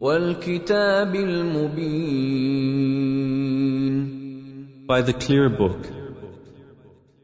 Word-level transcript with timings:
والكتاب 0.00 1.14
المبين 1.14 2.80
By 4.86 5.02
the 5.02 5.12
clear 5.12 5.48
book, 5.48 5.86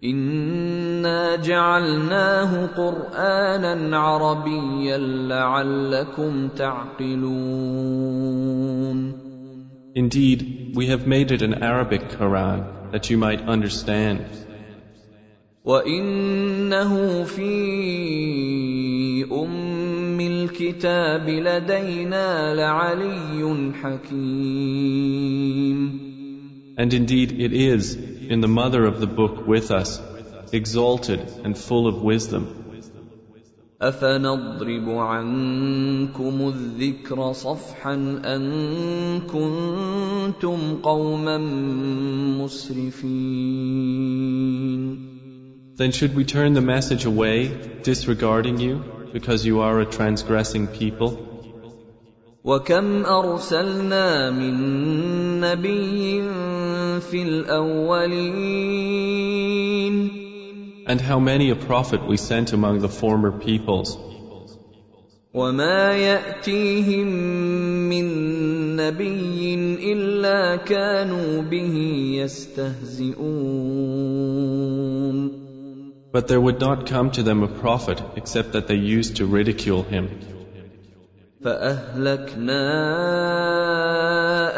انا 0.05 1.37
جعلناه 1.37 2.67
قرانا 2.67 3.99
عربيا 3.99 4.99
لعلكم 4.99 6.49
تعقلون 6.49 7.97
indeed, 9.97 10.73
we 10.75 10.89
have 10.89 11.07
made 11.07 11.33
it 11.33 11.41
an 11.41 11.63
Arabic 11.63 12.03
Quran 12.11 12.93
that 12.93 13.09
you 13.09 13.17
might 13.17 13.41
understand. 13.41 14.27
وانه 15.65 17.25
في 17.25 19.25
ام 20.16 20.20
الكتاب 20.20 21.30
لدينا 21.30 22.56
لعلي 22.56 23.72
حكيم 23.84 25.22
And 26.78 26.94
indeed, 26.94 27.34
it 27.46 27.54
is 27.54 27.96
in 28.34 28.40
the 28.42 28.48
mother 28.48 28.86
of 28.86 29.00
the 29.02 29.08
book 29.08 29.46
with 29.46 29.72
us, 29.72 30.00
exalted 30.54 31.20
and 31.44 31.58
full 31.58 31.88
of 31.88 32.02
wisdom. 32.02 32.44
افنضرب 33.82 34.90
عنكم 34.90 36.48
الذكر 36.48 37.34
صفحا 37.34 37.94
ان 38.26 38.42
كنتم 39.20 40.76
قوما 40.84 41.38
مسرفين 42.38 43.92
Then 45.76 45.92
should 45.92 46.16
we 46.16 46.24
turn 46.26 46.54
the 46.54 46.62
message 46.62 47.06
away, 47.06 47.38
disregarding 47.82 48.60
you, 48.60 48.84
because 49.16 49.46
you 49.46 49.62
are 49.62 49.80
a 49.82 49.86
transgressing 49.86 50.68
people? 50.68 51.28
وكم 52.44 53.06
ارسلنا 53.06 54.32
من 54.32 54.56
نبي 55.42 56.22
في 57.00 57.24
الاولين 57.24 58.72
And 60.88 61.00
how 61.00 61.20
many 61.20 61.52
a 61.52 61.56
prophet 61.56 62.02
we 62.08 62.18
sent 62.18 62.54
among 62.54 62.80
the 62.80 62.90
former 62.90 63.32
peoples, 63.32 63.98
وما 65.34 65.94
ياتيهم 65.94 67.08
من 67.90 68.06
نبي 68.76 69.54
الا 69.94 70.56
كانوا 70.56 71.42
به 71.42 71.76
يستهزئون 72.16 73.22
but 76.12 76.28
there 76.28 76.42
would 76.42 76.60
not 76.60 76.88
come 76.88 77.12
to 77.12 77.24
them 77.24 77.44
a 77.44 77.48
prophet 77.48 78.02
except 78.16 78.54
that 78.54 78.68
they 78.68 78.76
used 78.76 79.16
to 79.18 79.26
ridicule 79.26 79.84
him. 79.84 80.10
فاهلكنا 81.44 82.62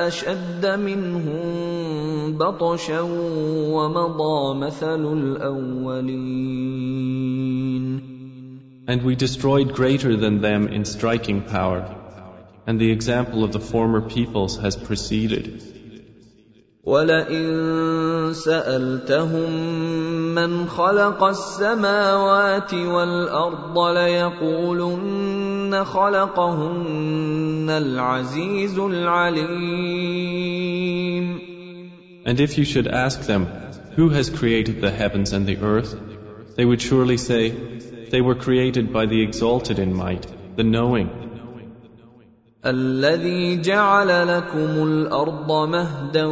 اشد 0.08 0.66
منهم 0.66 2.38
بطشا 2.38 3.02
ومضى 3.02 4.60
مثل 4.60 5.06
الاولين 5.14 6.24
And 8.86 9.02
we 9.02 9.16
destroyed 9.16 9.74
greater 9.74 10.18
than 10.18 10.42
them 10.42 10.68
in 10.68 10.84
striking 10.84 11.42
power, 11.44 11.86
and 12.68 12.82
the 12.82 12.92
example 12.92 13.46
of 13.46 13.54
the 13.54 13.62
former 13.62 14.02
peoples 14.02 14.58
has 14.58 14.76
preceded. 14.76 15.64
ولئن 16.84 18.34
سالتهم 18.34 19.52
من 20.36 20.68
خلق 20.68 21.24
السماوات 21.24 22.74
والارض 22.74 23.80
ليقولن 23.98 25.84
خلقهن 25.86 27.70
العزيز 27.70 28.80
العليم 28.80 30.14
And 32.26 32.40
if 32.40 32.58
you 32.58 32.64
should 32.64 32.88
ask 32.88 33.22
them, 33.22 33.48
Who 33.96 34.10
has 34.10 34.30
created 34.30 34.82
the 34.82 34.92
heavens 34.92 35.34
and 35.34 35.46
the 35.46 35.58
earth? 35.58 35.96
They 36.56 36.66
would 36.66 36.82
surely 36.82 37.18
say, 37.18 37.50
They 38.14 38.22
were 38.22 38.36
created 38.36 38.94
by 38.94 39.06
the 39.06 39.22
exalted 39.22 39.78
in 39.78 39.94
might, 39.94 40.26
the 40.56 40.64
knowing, 40.64 41.17
الذي 42.69 43.61
جعل 43.61 44.29
لكم 44.29 44.83
الأرض 44.89 45.69
مهدا 45.69 46.27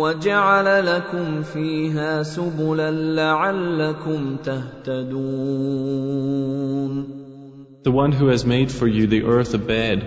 وجعل 0.00 0.86
لكم 0.86 1.42
فيها 1.42 2.22
سبلا 2.22 2.90
لعلكم 2.90 4.36
تهتدون 4.44 5.66
the 7.86 7.92
one 7.92 8.10
who 8.10 8.26
has 8.26 8.44
made 8.44 8.72
for 8.72 8.88
you 8.88 9.06
the 9.06 9.22
earth 9.22 9.54
a 9.54 9.58
bed, 9.58 9.98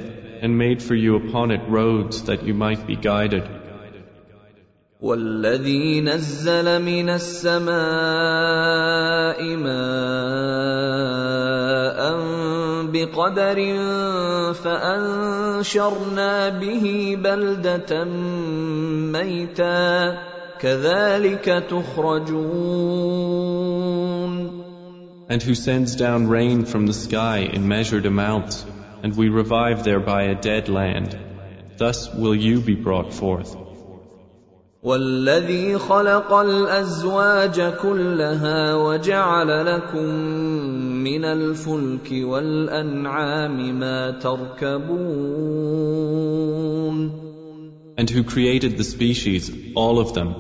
and 0.41 0.57
made 0.57 0.83
for 0.83 0.95
you 0.95 1.15
upon 1.15 1.51
it 1.51 1.61
roads 1.69 2.23
that 2.23 2.43
you 2.43 2.53
might 2.53 2.85
be 2.85 2.97
guided. 2.97 3.43
والذي 5.01 6.01
نزل 6.01 6.81
من 6.81 7.09
السماء 7.09 7.79
ماء 9.55 10.79
بقدر 12.91 13.57
فانشرنا 14.53 16.49
به 16.49 17.17
بلده 17.23 18.03
ميتا 19.13 20.17
كذلك 20.59 21.63
تخرجون 21.69 23.29
And 25.29 25.43
who 25.43 25.53
sends 25.53 25.95
down 25.95 26.27
rain 26.27 26.65
from 26.65 26.88
the 26.88 26.93
sky 26.93 27.39
in 27.53 27.67
measured 27.67 28.07
amounts, 28.07 28.65
and 29.03 29.15
we 29.15 29.29
revive 29.29 29.83
thereby 29.83 30.23
a 30.23 30.33
dead 30.33 30.69
land. 30.69 31.15
Thus 31.77 32.11
will 32.11 32.33
you 32.33 32.61
be 32.61 32.73
brought 32.73 33.13
forth. 33.13 33.55
والذي 34.83 35.77
خلق 35.77 36.33
الازواج 36.33 37.61
كلها 37.61 38.75
وجعل 38.75 39.65
لكم 39.65 40.09
من 41.04 41.25
الفلك 41.25 42.12
والانعام 42.12 43.78
ما 43.80 44.10
تركبون 44.10 44.94
And 47.97 48.10
who 48.10 48.25
created 48.25 48.76
the 48.76 48.84
species, 48.84 49.50
all 49.76 50.00
of 50.00 50.14
them, 50.14 50.34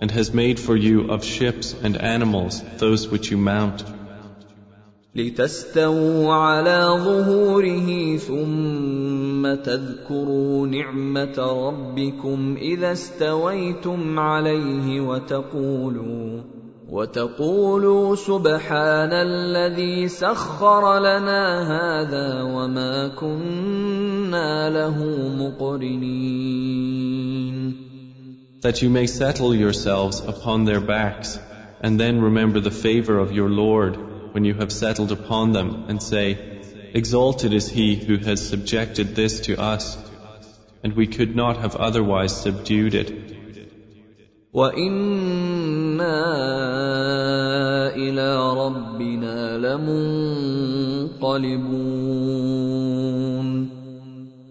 and 0.00 0.10
has 0.10 0.32
made 0.32 0.60
for 0.60 0.76
you 0.76 1.10
of 1.10 1.24
ships 1.24 1.74
and 1.82 1.96
animals 1.96 2.62
those 2.78 3.08
which 3.08 3.30
you 3.30 3.36
mount, 3.36 3.82
لتستووا 5.16 6.32
على 6.32 7.00
ظهوره 7.04 8.16
ثم 8.16 9.54
تذكروا 9.54 10.66
نعمه 10.66 11.68
ربكم 11.68 12.56
اذا 12.56 12.92
استويتم 12.92 14.18
عليه 14.18 15.00
وتقولوا 15.00 16.40
وتقولوا 16.90 18.16
سبحان 18.16 19.12
الذي 19.12 20.08
سخر 20.08 20.98
لنا 20.98 21.62
هذا 21.74 22.42
وما 22.42 23.08
كنا 23.08 24.70
له 24.70 25.04
مقرنين 25.38 26.86
that 28.66 28.82
you 28.82 28.90
may 28.90 29.06
settle 29.06 29.54
yourselves 29.54 30.20
upon 30.20 30.64
their 30.64 30.80
backs, 30.80 31.38
and 31.80 32.00
then 32.00 32.20
remember 32.20 32.58
the 32.58 32.70
favor 32.70 33.18
of 33.18 33.30
your 33.30 33.48
Lord 33.48 33.96
when 34.32 34.44
you 34.44 34.54
have 34.54 34.72
settled 34.72 35.12
upon 35.12 35.52
them, 35.52 35.84
and 35.88 36.02
say, 36.02 36.26
Exalted 36.94 37.52
is 37.52 37.68
He 37.68 37.94
who 37.94 38.16
has 38.16 38.48
subjected 38.48 39.14
this 39.14 39.40
to 39.40 39.60
us, 39.60 39.96
and 40.82 40.94
we 40.94 41.06
could 41.06 41.36
not 41.36 41.58
have 41.58 41.76
otherwise 41.76 42.34
subdued 42.40 42.94
it. 42.94 43.08
إلى 47.95 48.53
ربنا 48.53 49.57
لمنقلبون. 49.57 51.01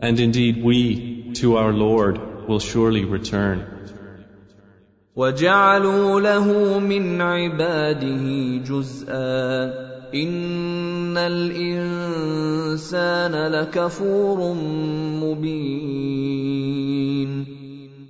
And 0.03 0.19
indeed 0.19 0.65
we, 0.65 0.97
to 1.35 1.57
our 1.57 1.73
Lord, 1.73 2.19
will 2.49 2.59
surely 2.59 3.05
return. 3.05 3.63
وجعلوا 5.17 6.21
له 6.21 6.79
من 6.79 7.21
عباده 7.21 8.57
جزءا. 8.69 9.91
ان 10.15 11.19
الانسان 11.19 13.53
لكفور 13.53 14.55
مبين. 15.23 15.71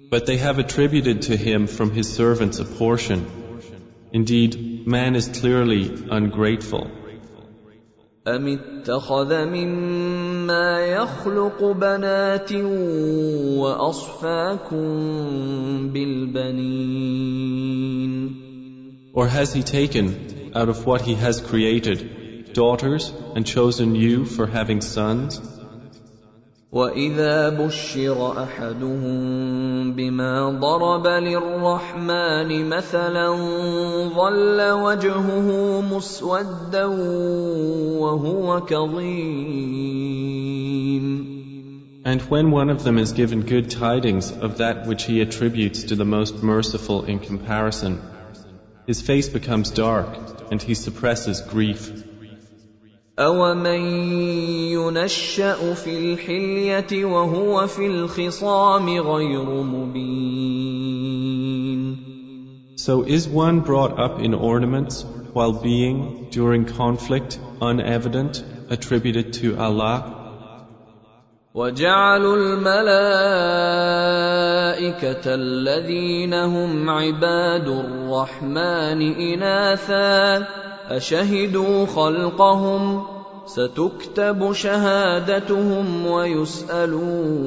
But 0.09 0.25
they 0.25 0.37
have 0.37 0.59
attributed 0.59 1.23
to 1.23 1.37
him 1.37 1.67
from 1.67 1.91
his 1.91 2.07
servants 2.13 2.59
a 2.59 2.65
portion. 2.65 3.25
Indeed, 4.13 4.87
man 4.87 5.15
is 5.15 5.27
clearly 5.27 5.83
ungrateful. 6.09 6.89
أم 8.27 8.47
اتخذ 8.47 9.45
مما 9.45 10.85
يخلق 10.85 11.63
بنات 11.63 12.53
وأصفاكم 13.61 14.85
بالبنين 15.93 17.65
Or 19.13 19.27
has 19.27 19.53
he 19.53 19.61
taken, 19.63 20.51
out 20.55 20.69
of 20.69 20.85
what 20.85 21.01
he 21.01 21.13
has 21.13 21.39
created, 21.39 22.51
daughters 22.53 23.13
and 23.35 23.45
chosen 23.45 23.95
you 23.95 24.25
for 24.25 24.47
having 24.47 24.81
sons? 24.81 25.39
واذا 26.72 27.48
بشر 27.48 28.42
احدهم 28.42 29.92
بما 29.92 30.50
ضرب 30.50 31.06
للرحمن 31.06 32.68
مثلا 32.68 33.28
ظل 34.14 34.60
وجهه 34.70 35.80
مسودا 35.80 36.84
وهو 37.98 38.60
كظيم 38.60 40.10
And 42.02 42.22
when 42.22 42.50
one 42.50 42.70
of 42.70 42.84
them 42.84 42.98
is 42.98 43.12
given 43.12 43.40
good 43.42 43.70
tidings 43.70 44.30
of 44.30 44.58
that 44.58 44.86
which 44.86 45.02
he 45.04 45.20
attributes 45.20 45.82
to 45.84 45.96
the 45.96 46.04
most 46.04 46.42
merciful 46.42 47.04
in 47.04 47.18
comparison, 47.18 48.00
his 48.86 49.02
face 49.02 49.28
becomes 49.28 49.70
dark 49.72 50.08
and 50.52 50.62
he 50.62 50.74
suppresses 50.74 51.40
grief. 51.40 52.09
أَوَمَن 53.18 53.80
يُنَشَّأُ 54.70 55.74
فِي 55.74 55.98
الْحِلْيَةِ 55.98 57.04
وَهُوَ 57.04 57.66
فِي 57.66 57.86
الْخِصَامِ 57.86 58.88
غَيْرُ 58.88 59.62
مُبِينٍ 59.62 61.10
So 62.76 63.02
is 63.02 63.28
one 63.28 63.60
brought 63.60 63.98
up 63.98 64.20
in 64.20 64.32
ornaments 64.34 65.04
while 65.32 65.52
being, 65.52 66.28
during 66.30 66.64
conflict, 66.64 67.38
unevident, 67.60 68.44
attributed 68.70 69.32
to 69.34 69.58
Allah? 69.58 70.16
وَجَعَلُوا 71.54 72.36
الْمَلَائِكَةَ 72.36 72.94
الَّذِينَ 75.26 76.34
هُمْ 76.34 76.90
عِبَادُ 76.90 77.68
الرَّحْمَنِ 77.68 79.02
إِنَاثًا 79.02 80.46
أَشَهِدُوا 80.89 81.85
خَلْقَهُمْ 81.85 83.15
ستكتب 83.45 84.53
شهادتهم 84.53 86.05
ويسألون 86.05 87.45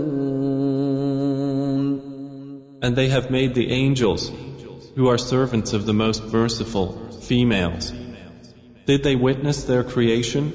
And 2.81 2.95
they 2.95 3.09
have 3.09 3.29
made 3.31 3.55
the 3.55 3.73
angels, 3.73 4.31
who 4.95 5.09
are 5.09 5.19
servants 5.19 5.73
of 5.73 5.85
the 5.85 5.93
most 5.93 6.33
merciful, 6.33 6.93
females. 7.23 7.93
Did 8.87 9.03
they 9.03 9.17
witness 9.17 9.65
their 9.65 9.83
creation? 9.83 10.53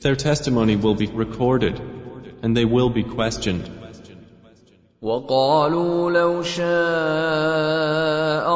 Their 0.00 0.16
testimony 0.16 0.76
will 0.76 0.94
be 0.94 1.08
recorded, 1.08 1.78
and 2.42 2.56
they 2.56 2.64
will 2.64 2.88
be 2.88 3.02
questioned. 3.02 3.70
وقالوا 5.04 6.10
لو 6.10 6.42
شاء 6.42 6.68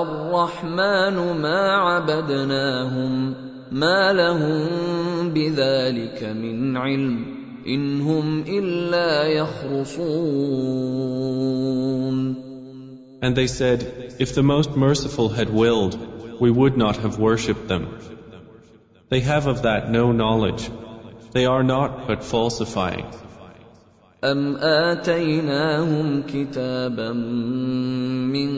الرحمن 0.03 1.17
ما 1.43 1.73
عبدناهم 1.73 3.35
ما 3.73 4.13
لهم 4.13 5.31
بذلك 5.31 6.25
من 6.25 6.77
علم 6.77 7.35
ان 7.67 8.01
هم 8.01 8.43
الا 8.43 9.25
يخرصون 9.25 10.85
And 13.23 13.35
they 13.35 13.47
said, 13.47 13.81
If 14.19 14.35
the 14.35 14.43
most 14.43 14.77
merciful 14.77 15.31
had 15.31 15.49
willed, 15.49 15.95
we 16.41 16.51
would 16.51 16.77
not 16.77 16.99
have 16.99 17.19
worshipped 17.19 17.69
them. 17.69 17.85
They 19.09 19.21
have 19.21 19.47
of 19.47 19.63
that 19.63 19.91
no 19.91 20.13
knowledge. 20.13 20.69
They 21.33 21.47
are 21.47 21.63
not 21.63 22.07
but 22.07 22.23
falsifying. 22.23 23.07
أم 24.24 24.56
آتيناهم 24.58 26.24
كتابا 26.28 27.12
من 28.36 28.50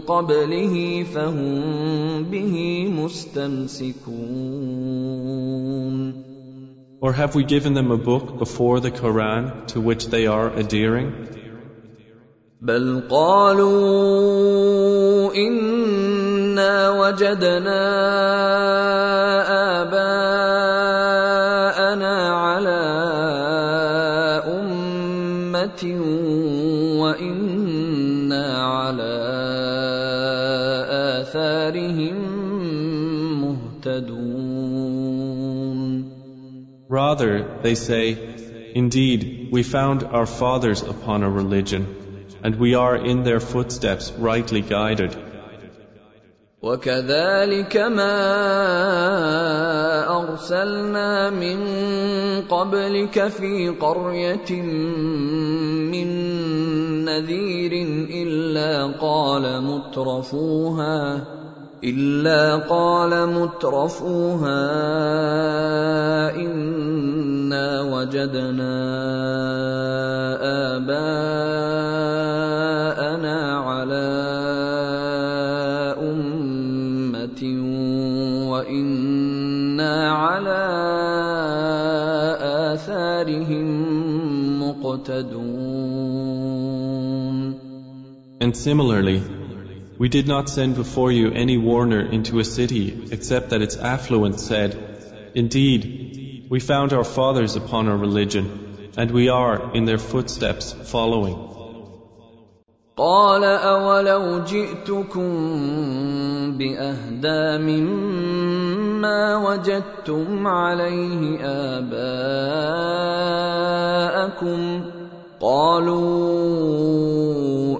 قبله 0.00 1.06
فهم 1.14 2.24
به 2.24 2.88
مستمسكون 2.88 4.30
Or 7.02 7.12
have 7.12 7.34
we 7.34 7.44
given 7.44 7.72
them 7.74 7.90
a 7.90 7.96
book 7.98 8.38
before 8.38 8.80
the 8.80 8.90
Quran 8.90 9.66
to 9.68 9.80
which 9.80 10.06
they 10.08 10.26
are 10.26 10.48
adhering? 10.48 11.12
بل 12.62 13.02
قالوا 13.10 13.70
إنا 15.34 16.90
وجدنا 16.90 17.82
آباءنا 19.82 21.10
على 22.30 23.09
أمة 25.59 25.83
وإنا 27.01 28.45
على 28.57 29.15
آثارهم 31.19 32.17
مهتدون 33.41 34.95
Rather, 36.87 37.59
they 37.63 37.73
say, 37.75 38.15
Indeed, 38.75 39.49
we 39.51 39.63
found 39.63 40.03
our 40.03 40.27
fathers 40.27 40.83
upon 40.83 41.23
a 41.23 41.29
religion, 41.29 41.83
and 42.43 42.55
we 42.57 42.75
are 42.75 42.95
in 42.95 43.23
their 43.23 43.39
footsteps 43.39 44.11
rightly 44.11 44.61
guided. 44.61 45.17
وكذلك 46.62 47.76
ما 47.76 48.20
أرسلنا 50.20 51.30
من 51.30 51.58
قبلك 52.48 53.28
في 53.28 53.68
قرية 53.68 54.62
من 55.88 56.08
نذير 57.04 57.72
إلا 58.12 58.92
قال 59.00 59.62
مترفوها 59.62 61.24
إلا 61.84 62.56
قال 62.56 63.26
مترفوها 63.26 64.60
إنا 66.36 67.80
وجدنا 67.82 68.76
آباءنا 70.76 71.59
And 88.41 88.55
similarly, 88.55 89.23
we 89.97 90.09
did 90.09 90.27
not 90.27 90.49
send 90.49 90.75
before 90.75 91.11
you 91.11 91.31
any 91.31 91.57
warner 91.57 92.01
into 92.01 92.39
a 92.39 92.43
city 92.43 93.07
except 93.11 93.49
that 93.51 93.61
its 93.61 93.77
affluent 93.77 94.39
said, 94.39 95.31
Indeed, 95.33 96.47
we 96.49 96.59
found 96.59 96.93
our 96.93 97.03
fathers 97.03 97.55
upon 97.55 97.87
our 97.87 97.97
religion, 97.97 98.91
and 98.97 99.11
we 99.11 99.29
are 99.29 99.73
in 99.73 99.85
their 99.85 99.97
footsteps 99.97 100.73
following. 100.73 101.37
قال 102.97 103.43
أولو 103.43 104.43
جئتكم 104.43 105.27
بأهدى 106.57 107.57
مما 107.57 108.38
وجدتم 109.55 110.47
عليه 110.47 111.39
آباءكم 111.77 112.01
قالوا 115.39 116.63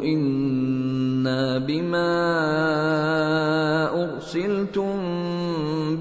إنا 0.03 1.57
بما 1.57 2.15
أرسلتم 4.03 4.95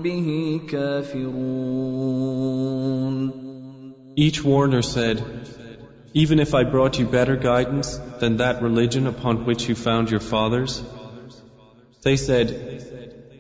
به 0.03 0.61
كافرون 0.69 2.05
Each 4.17 4.45
warner 4.45 4.81
said, 4.81 5.21
Even 6.13 6.39
if 6.39 6.55
I 6.55 6.63
brought 6.63 7.01
you 7.01 7.07
better 7.07 7.35
guidance 7.35 7.97
than 8.21 8.37
that 8.37 8.63
religion 8.63 9.09
upon 9.09 9.45
which 9.45 9.69
you 9.69 9.75
found 9.75 10.09
your 10.09 10.21
fathers? 10.21 10.81
They 12.03 12.17
said, 12.17 12.47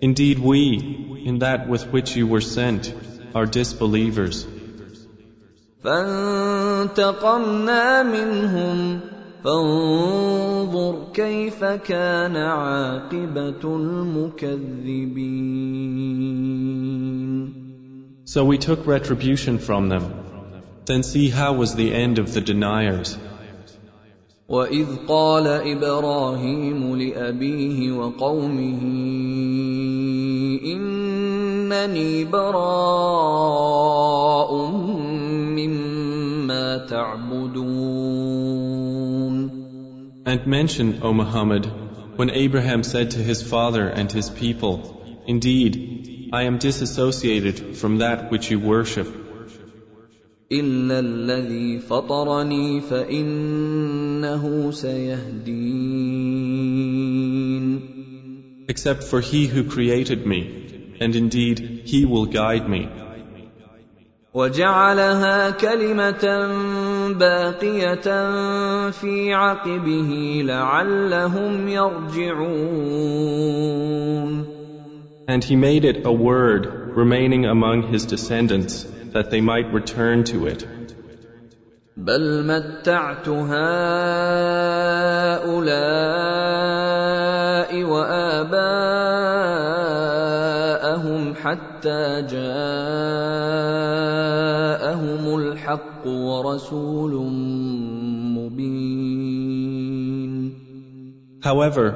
Indeed, 0.02 0.40
we, 0.40 1.07
in 1.24 1.38
that 1.40 1.68
with 1.68 1.86
which 1.92 2.16
you 2.16 2.26
were 2.26 2.40
sent, 2.40 2.94
are 3.34 3.46
disbelievers. 3.46 4.46
فانتقمنا 5.84 7.42
منهم 8.02 9.00
فانظر 9.44 11.06
كيف 11.14 11.64
كان 11.64 12.36
عاقبة 12.36 13.76
المكذبين 13.76 14.74
So 18.26 18.44
we 18.44 18.56
took 18.58 18.86
retribution 18.86 19.58
from 19.58 19.88
them. 19.90 20.04
Then 20.86 21.02
see 21.02 21.28
how 21.28 21.52
was 21.52 21.74
the 21.74 21.92
end 21.94 22.18
of 22.18 22.32
the 22.32 22.40
deniers. 22.40 23.18
وإذ 24.48 24.86
قال 25.08 25.46
إبراهيم 25.46 26.96
لأبيه 26.96 27.92
وقومه 27.92 28.82
إنني 31.68 32.24
براء 32.24 32.50
مما 35.58 36.86
تعبدون 36.86 38.44
And 40.26 40.46
mention, 40.46 41.00
O 41.02 41.12
Muhammad, 41.12 41.66
when 42.16 42.30
Abraham 42.30 42.82
said 42.82 43.10
to 43.10 43.18
his 43.18 43.42
father 43.42 43.86
and 43.88 44.10
his 44.10 44.30
people, 44.30 44.74
Indeed, 45.26 46.30
I 46.32 46.44
am 46.44 46.56
disassociated 46.58 47.76
from 47.76 47.98
that 47.98 48.30
which 48.30 48.50
you 48.50 48.58
worship. 48.58 49.06
إلا 50.52 50.98
الذي 50.98 51.78
فطرني 51.78 52.80
فإنه 52.80 54.70
سيهدين 54.70 56.14
Except 58.66 59.04
for 59.04 59.20
he 59.20 59.46
who 59.46 59.64
created 59.64 60.26
me, 60.26 60.57
and 61.00 61.14
indeed 61.16 61.82
he 61.84 62.04
will 62.04 62.26
guide 62.26 62.68
me. 62.68 62.88
وجعلها 64.34 65.50
كلمة 65.50 66.24
باقية 67.18 68.30
في 68.90 69.34
عقبه 69.34 70.42
لعلهم 70.44 71.68
يرجعون 71.68 73.24
And 75.26 75.42
he 75.42 75.56
made 75.56 75.84
it 75.86 76.04
a 76.04 76.12
word 76.12 76.66
remaining 76.96 77.46
among 77.46 77.82
his 77.92 78.04
descendants 78.04 78.84
that 79.14 79.30
they 79.30 79.40
might 79.40 79.72
return 79.72 80.24
to 80.24 80.46
it. 80.46 80.66
بل 81.96 82.44
متعت 82.44 83.28
هؤلاء 83.28 83.84
وآباءهم 87.84 88.97
حتى 91.78 92.22
جاءهم 92.34 92.44
الحق 95.38 96.06
ورسول 96.06 97.14
مبين 98.36 99.14
However, 101.40 101.86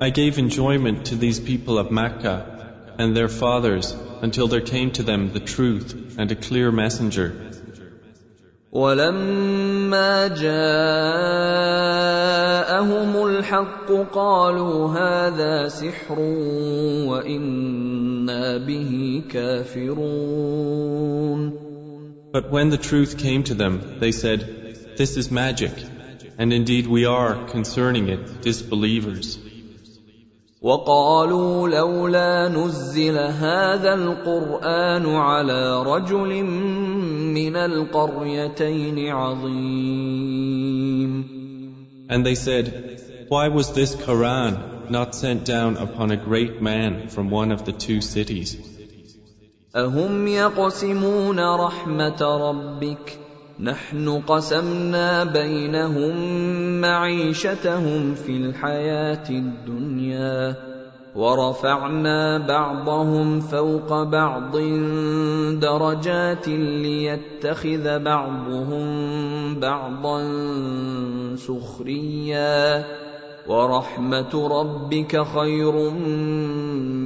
I 0.00 0.10
gave 0.10 0.38
enjoyment 0.38 1.06
to 1.06 1.16
these 1.16 1.40
people 1.40 1.78
of 1.78 1.90
Mecca 1.90 2.36
and 2.98 3.16
their 3.16 3.28
fathers 3.28 3.96
until 4.20 4.46
there 4.48 4.60
came 4.60 4.90
to 4.98 5.02
them 5.02 5.32
the 5.32 5.40
truth 5.40 6.16
and 6.18 6.30
a 6.30 6.36
clear 6.36 6.70
messenger. 6.70 7.32
ولما 8.72 10.28
جاءهم 10.28 10.62
الحق 13.46 13.92
قالوا 14.12 14.88
هذا 14.88 15.68
سحر 15.68 16.20
وإنا 17.08 18.56
به 18.56 19.22
كافرون 19.30 20.72
But 22.32 22.50
when 22.50 22.70
the 22.70 22.78
truth 22.78 23.18
came 23.18 23.42
to 23.44 23.54
them, 23.54 23.98
they 24.00 24.10
said, 24.10 24.40
This 24.96 25.18
is 25.18 25.30
magic, 25.30 25.72
and 26.38 26.50
indeed 26.50 26.86
we 26.86 27.04
are, 27.04 27.44
concerning 27.46 28.08
it, 28.08 28.40
disbelievers. 28.40 29.38
وقالوا 30.62 31.68
لولا 31.68 32.48
نزل 32.48 33.18
هذا 33.18 33.94
القرآن 33.94 35.06
على 35.06 35.82
رجل 35.82 36.44
من 37.34 37.56
القريتين 37.56 39.08
عظيم 39.08 40.42
And 42.08 42.26
they 42.26 42.34
said, 42.34 42.92
Why 43.29 43.49
was 43.49 43.73
this 43.73 43.93
Quran 43.93 44.89
not 44.89 45.13
sent 45.13 45.43
down 45.43 45.75
upon 45.75 46.11
a 46.11 46.15
great 46.15 46.61
man 46.61 47.09
from 47.09 47.29
one 47.29 47.51
of 47.51 47.65
the 47.65 47.73
two 47.73 47.99
cities? 47.99 48.55
أهم 49.75 50.27
يقسمون 50.27 51.39
رحمة 51.39 52.21
ربك 52.21 53.19
نحن 53.59 54.21
قسمنا 54.21 55.23
بينهم 55.23 56.15
معيشتهم 56.81 58.15
في 58.15 58.31
الحياة 58.31 59.29
الدنيا 59.29 60.55
ورفعنا 61.15 62.37
بعضهم 62.37 63.39
فوق 63.39 64.03
بعض 64.03 64.57
درجات 65.59 66.47
ليتخذ 66.47 67.99
بعضهم 67.99 68.85
بعضا 69.59 70.19
سخريا 71.35 73.06
ورحمة 73.46 74.48
ربك 74.48 75.22
خير 75.24 75.90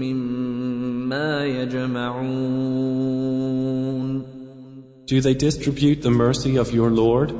مما 0.04 1.44
يجمعون 1.44 2.76
Do 5.06 5.20
they 5.20 5.34
distribute 5.34 6.02
the 6.02 6.10
mercy 6.10 6.56
of 6.56 6.72
your 6.74 6.90
Lord? 6.90 7.32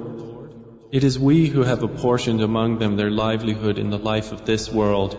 It 0.93 1.03
is 1.03 1.19
we 1.19 1.49
who 1.49 1.63
have 1.63 1.83
apportioned 1.83 2.41
among 2.41 2.79
them 2.79 2.97
their 2.97 3.11
livelihood 3.11 3.79
in 3.79 3.91
the 3.91 3.99
life 3.99 4.31
of 4.31 4.45
this 4.47 4.73
world, 4.73 5.17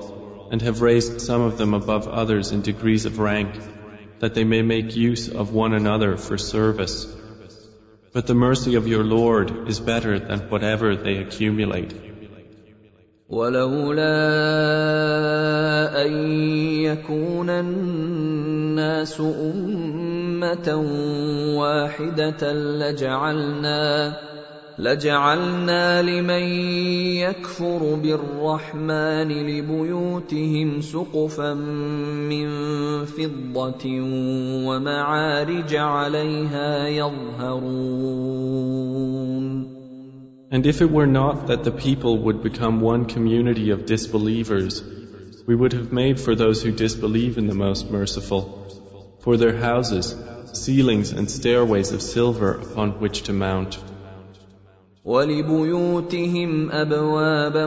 and 0.52 0.62
have 0.62 0.82
raised 0.82 1.20
some 1.20 1.42
of 1.42 1.58
them 1.58 1.74
above 1.74 2.08
others 2.08 2.54
in 2.54 2.62
degrees 2.62 3.06
of 3.06 3.20
rank, 3.20 3.60
that 4.20 4.34
they 4.34 4.46
may 4.46 4.62
make 4.62 4.96
use 4.96 5.28
of 5.28 5.52
one 5.54 5.74
another 5.74 6.16
for 6.16 6.38
service. 6.38 7.06
But 8.14 8.28
the 8.28 8.34
mercy 8.34 8.76
of 8.76 8.88
your 8.88 9.04
Lord 9.04 9.68
is 9.68 9.82
better 9.82 10.18
than 10.18 10.50
whatever 10.50 10.96
they 10.96 11.18
accumulate. 11.18 12.11
ولولا 13.33 14.17
أن 16.05 16.13
يكون 16.85 17.51
الناس 17.51 19.21
أمة 19.21 20.69
واحدة 21.57 22.53
لجعلنا 22.53 24.17
لجعلنا 24.79 26.03
لمن 26.03 26.43
يكفر 27.25 27.99
بالرحمن 28.03 29.29
لبيوتهم 29.29 30.81
سقفا 30.81 31.55
من 31.55 32.49
فضة 33.05 33.85
ومعارج 34.67 35.77
عليها 35.77 36.89
يظهرون 36.89 38.53
And 40.52 40.66
if 40.66 40.82
it 40.82 40.90
were 40.90 41.08
not 41.08 41.48
that 41.48 41.64
the 41.64 41.72
people 41.72 42.20
would 42.20 42.42
become 42.42 42.80
one 42.80 43.06
community 43.06 43.72
of 43.72 43.86
disbelievers, 43.86 44.82
we 45.46 45.56
would 45.56 45.74
have 45.74 45.92
made 45.92 46.20
for 46.20 46.36
those 46.36 46.64
who 46.64 46.72
disbelieve 46.72 47.38
in 47.38 47.48
the 47.48 47.56
Most 47.56 47.92
Merciful, 47.92 48.68
for 49.20 49.38
their 49.38 49.58
houses, 49.58 50.16
ceilings 50.54 51.12
and 51.12 51.30
stairways 51.30 51.92
of 51.92 52.02
silver 52.02 52.52
upon 52.52 52.92
which 53.02 53.24
to 53.24 53.34
mount. 53.34 53.78
ولبيوتهم 55.06 56.72
أبوابا 56.72 57.66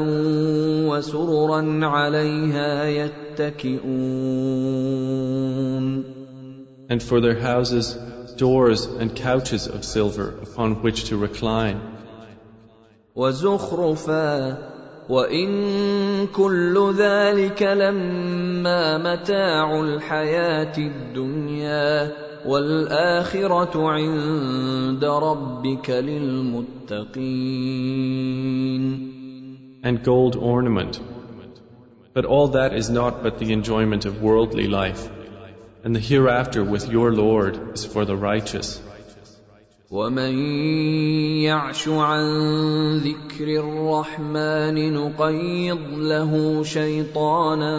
وسررا 0.88 1.86
عليها 1.86 2.88
يتكئون 2.88 4.00
And 6.90 7.02
for 7.02 7.20
their 7.20 7.38
houses, 7.38 7.96
doors 8.36 8.86
and 8.86 9.14
couches 9.14 9.68
of 9.68 9.84
silver 9.84 10.34
upon 10.42 10.82
which 10.82 11.04
to 11.04 11.16
recline. 11.16 11.93
وزخرفا 13.15 14.57
وان 15.09 16.27
كل 16.27 16.93
ذلك 16.97 17.63
لما 17.63 18.97
متاع 18.97 19.79
الحياة 19.79 20.77
الدنيا 20.77 22.11
والاخره 22.45 23.89
عند 23.89 25.05
ربك 25.05 25.89
للمتقين 25.89 27.45
and 29.85 30.03
gold 30.03 30.35
ornament. 30.35 30.99
But 32.13 32.25
all 32.25 32.47
that 32.49 32.73
is 32.73 32.89
not 32.89 33.21
but 33.21 33.37
the 33.39 33.53
enjoyment 33.53 34.05
of 34.05 34.21
worldly 34.21 34.67
life, 34.67 35.07
and 35.83 35.95
the 35.95 35.99
hereafter 35.99 36.63
with 36.63 36.89
your 36.89 37.13
Lord 37.13 37.59
is 37.75 37.85
for 37.85 38.03
the 38.03 38.15
righteous. 38.15 38.81
ومن 39.94 40.38
يعش 41.42 41.88
عن 41.88 42.24
ذكر 42.98 43.48
الرحمن 43.60 44.92
نقيض 44.94 45.98
له 45.98 46.62
شيطانا 46.62 47.74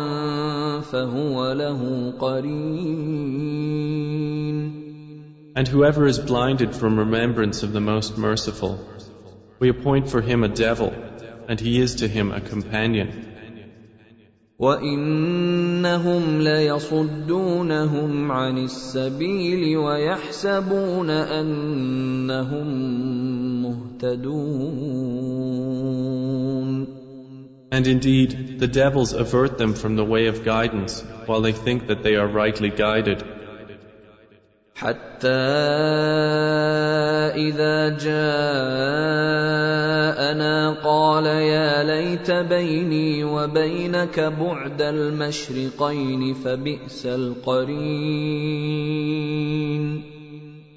فهو 0.81 1.51
له 1.53 2.13
قرين 2.19 3.71
And 5.53 5.67
whoever 5.67 6.05
is 6.07 6.17
blinded 6.17 6.75
from 6.75 6.97
remembrance 6.97 7.63
of 7.63 7.73
the 7.73 7.81
Most 7.81 8.17
Merciful, 8.17 8.79
we 9.59 9.69
appoint 9.69 10.09
for 10.09 10.21
him 10.21 10.43
a 10.43 10.47
devil, 10.47 10.93
and 11.49 11.59
he 11.59 11.81
is 11.81 11.95
to 11.95 12.07
him 12.07 12.31
a 12.31 12.39
companion. 12.39 13.27
وإن 14.59 15.64
انهم 15.76 16.40
ليصدونهم 16.40 18.32
عن 18.32 18.58
السبيل 18.64 19.76
ويحسبون 19.76 21.10
انهم 21.10 22.68
مهتدون 23.62 24.96
And 27.72 27.86
indeed, 27.86 28.58
the 28.58 28.68
devils 28.68 29.12
avert 29.12 29.58
them 29.58 29.74
from 29.74 29.96
the 29.96 30.04
way 30.04 30.28
of 30.28 30.44
guidance, 30.44 31.02
while 31.26 31.42
they 31.42 31.52
think 31.52 31.88
that 31.88 32.02
they 32.02 32.14
are 32.14 32.28
rightly 32.28 32.70
guided. 32.70 33.35
حتى 34.75 35.27
إذا 37.37 37.89
جاءنا 37.89 38.21
قال 40.83 41.25
يا 41.25 41.83
ليت 41.83 42.31
بيني 42.31 43.23
وبينك 43.23 44.19
بعد 44.19 44.81
المشرقين 44.81 46.33
فبئس 46.33 47.05
القرين 47.05 48.31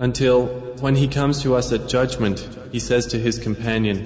Until, 0.00 0.48
when 0.80 0.96
he 0.96 1.08
comes 1.08 1.42
to 1.44 1.54
us 1.54 1.72
at 1.72 1.88
judgment, 1.88 2.46
he 2.72 2.80
says 2.80 3.06
to 3.06 3.18
his 3.18 3.38
companion, 3.38 3.98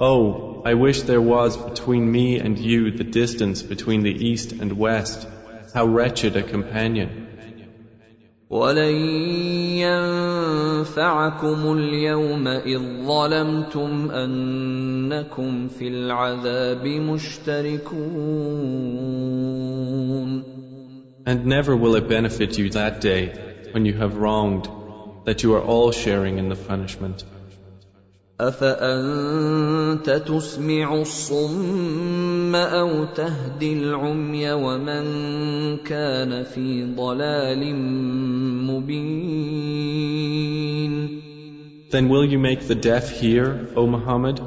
Oh, 0.00 0.62
I 0.64 0.72
wish 0.74 1.02
there 1.02 1.20
was 1.20 1.56
between 1.58 2.10
me 2.10 2.38
and 2.38 2.58
you 2.58 2.92
the 2.92 3.04
distance 3.04 3.62
between 3.62 4.02
the 4.02 4.16
east 4.30 4.52
and 4.52 4.72
west. 4.72 5.26
How 5.74 5.84
wretched 5.86 6.36
a 6.36 6.42
companion. 6.42 7.27
ولن 8.49 8.95
ينفعكم 10.81 11.73
اليوم 11.73 12.47
اذ 12.47 12.79
ظلمتم 13.05 14.11
انكم 14.11 15.67
في 15.67 15.87
العذاب 15.87 16.87
مشتركون 16.87 18.09
And 21.25 21.45
never 21.45 21.75
will 21.75 21.95
it 21.95 22.07
benefit 22.09 22.57
you 22.57 22.71
that 22.71 23.01
day 23.01 23.33
when 23.71 23.85
you 23.85 23.93
have 23.93 24.17
wronged 24.17 24.67
that 25.25 25.43
you 25.43 25.53
are 25.53 25.61
all 25.61 25.91
sharing 25.91 26.39
in 26.39 26.49
the 26.49 26.55
punishment. 26.55 27.23
افانت 28.39 30.09
تسمع 30.09 31.01
الصم 31.01 32.55
أو 32.55 33.05
تهدي 33.05 33.73
العمي 33.73 34.51
ومن 34.51 35.03
كان 35.77 36.43
في 36.43 36.95
ضلال 36.95 37.75
مبين 38.71 39.99
Then 41.91 42.07
will 42.07 42.23
you 42.23 42.37
make 42.37 42.67
the 42.67 42.75
deaf 42.75 43.09
hear, 43.09 43.67
O 43.75 43.87
Muhammad, 43.87 44.39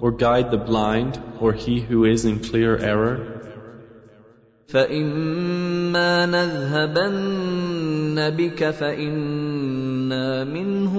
or 0.00 0.12
guide 0.12 0.50
the 0.50 0.56
blind, 0.56 1.20
or 1.40 1.52
he 1.52 1.78
who 1.78 2.06
is 2.06 2.24
in 2.24 2.40
clear 2.40 2.78
error? 2.78 3.36
فإما 4.66 6.26
نذهبن 6.26 8.30
بك 8.30 8.70
فإنا 8.70 10.44
منهم 10.44 10.95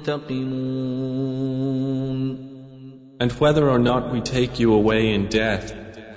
منتقمون 0.00 1.56
And 3.18 3.32
whether 3.32 3.70
or 3.70 3.78
not 3.78 4.12
we 4.12 4.20
take 4.20 4.60
you 4.60 4.74
away 4.74 5.14
in 5.14 5.28
death, 5.28 5.72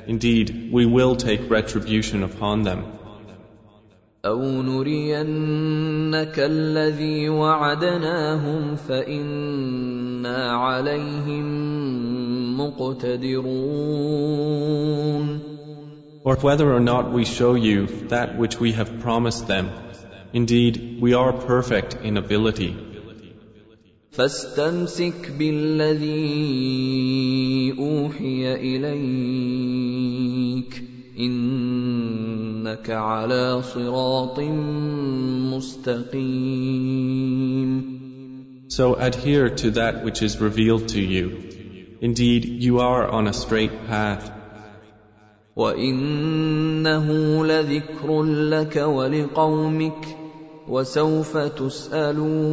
indeed, 0.05 0.69
we 0.71 0.85
will 0.85 1.15
take 1.15 1.49
retribution 1.49 2.23
upon 2.23 2.63
them. 2.63 2.83
أو 4.25 4.61
نرينك 4.61 6.39
الذي 6.39 7.29
وعدناهم 7.29 8.75
فإنا 8.75 10.51
عليهم 10.51 11.47
مقتدرون 12.57 14.09
Or 16.25 16.35
whether 16.35 16.69
or 16.73 16.81
not 16.81 17.13
we 17.13 17.23
show 17.23 17.55
you 17.55 17.87
that 18.09 18.37
which 18.37 18.59
we 18.59 18.73
have 18.73 18.99
promised 18.99 19.47
them, 19.47 19.69
indeed, 20.33 20.97
we 20.99 21.13
are 21.13 21.31
perfect 21.31 21.95
in 22.03 22.17
ability. 22.17 22.75
فاستمسك 24.13 25.31
بالذي 25.39 26.15
اوحي 27.79 28.55
اليك 28.55 30.03
انك 31.19 32.89
على 32.89 33.61
صراط 33.61 34.39
مستقيم 35.53 36.89
So 38.71 38.93
adhere 38.95 39.49
to 39.49 39.71
that 39.71 40.03
which 40.05 40.21
is 40.21 40.39
revealed 40.39 40.89
to 40.89 41.01
you. 41.01 41.25
Indeed, 42.01 42.45
you 42.45 42.79
are 42.79 43.07
on 43.07 43.27
a 43.27 43.33
straight 43.33 43.87
path. 43.87 44.31
وانه 45.55 47.07
لذكر 47.45 48.23
لك 48.23 48.75
ولقومك 48.75 50.05
وسوف 50.68 51.36
تسالون 51.36 52.44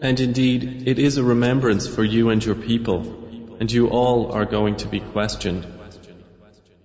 And 0.00 0.20
indeed, 0.20 0.84
it 0.86 1.00
is 1.00 1.16
a 1.16 1.24
remembrance 1.24 1.88
for 1.88 2.04
you 2.04 2.30
and 2.30 2.44
your 2.44 2.54
people, 2.54 3.02
and 3.58 3.72
you 3.72 3.88
all 3.88 4.30
are 4.30 4.44
going 4.44 4.76
to 4.76 4.86
be 4.86 5.00
questioned. 5.00 5.66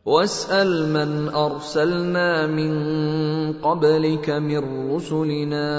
واسال 0.06 0.90
من 0.90 1.30
ارسلنا 1.30 2.48
من 2.48 3.54
قبلك 3.54 4.30
من 4.30 4.92
رسلنا 4.92 5.70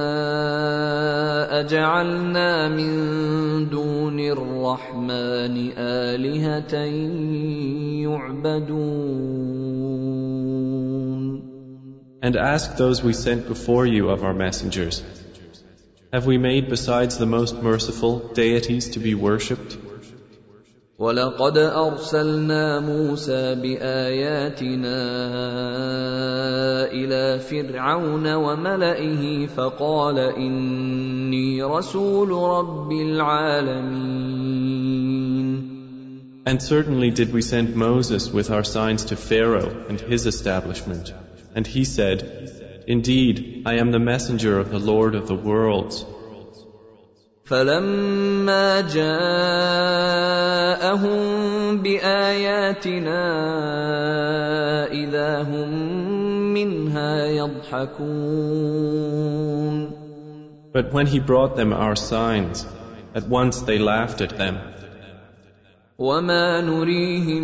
اجعلنا 1.61 2.68
من 2.68 3.68
دون 3.68 4.20
الرحمن 4.20 5.72
الهه 5.76 6.74
يعبدون 8.09 9.83
And 12.23 12.35
ask 12.35 12.75
those 12.75 13.01
we 13.03 13.13
sent 13.13 13.47
before 13.47 13.85
you 13.85 14.09
of 14.09 14.23
our 14.23 14.33
messengers. 14.33 15.03
Have 16.12 16.25
we 16.25 16.38
made 16.38 16.69
besides 16.69 17.17
the 17.17 17.25
most 17.25 17.62
merciful 17.62 18.19
deities 18.33 18.89
to 18.91 18.99
be 18.99 19.15
worshipped? 19.15 19.77
ولقد 20.99 21.57
ارسلنا 21.57 22.79
موسى 22.79 23.55
باياتنا 23.55 24.99
الى 26.91 27.39
فرعون 27.39 28.33
وملئه 28.33 29.47
فقال 29.47 30.19
اني 30.19 31.63
رسول 31.63 32.29
رب 32.29 32.91
العالمين 32.91 34.39
And 36.45 36.62
certainly 36.62 37.12
did 37.12 37.31
we 37.31 37.41
send 37.43 37.75
Moses 37.75 38.29
with 38.31 38.49
our 38.49 38.63
signs 38.63 39.05
to 39.05 39.15
Pharaoh 39.15 39.85
and 39.88 40.01
his 40.01 40.25
establishment. 40.25 41.13
And 41.55 41.65
he 41.65 41.83
said, 41.85 42.83
Indeed, 42.88 43.63
I 43.65 43.75
am 43.75 43.91
the 43.91 43.99
messenger 43.99 44.59
of 44.59 44.69
the 44.69 44.79
Lord 44.79 45.15
of 45.15 45.27
the 45.27 45.35
worlds. 45.35 46.05
فلما 47.49 48.81
جاءهم 48.81 49.09
باياتنا 51.81 53.23
اذا 54.91 55.41
هم 55.41 55.69
منها 56.53 57.25
يضحكون 57.25 58.69
But 60.71 60.93
when 60.93 61.07
he 61.07 61.19
brought 61.19 61.55
them 61.55 61.73
our 61.73 61.95
signs, 61.95 62.63
at 63.15 63.27
once 63.27 63.62
they 63.62 63.79
laughed 63.79 64.21
at 64.21 64.38
them. 64.38 64.59
وما 65.99 66.62
نريهم 66.62 67.43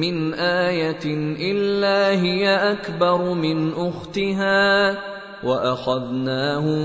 من 0.00 0.34
إيه 0.34 1.04
الا 1.50 2.10
هي 2.10 2.48
اكبر 2.72 3.34
من 3.34 3.72
اختها 3.72 4.98
واخذناهم 5.44 6.82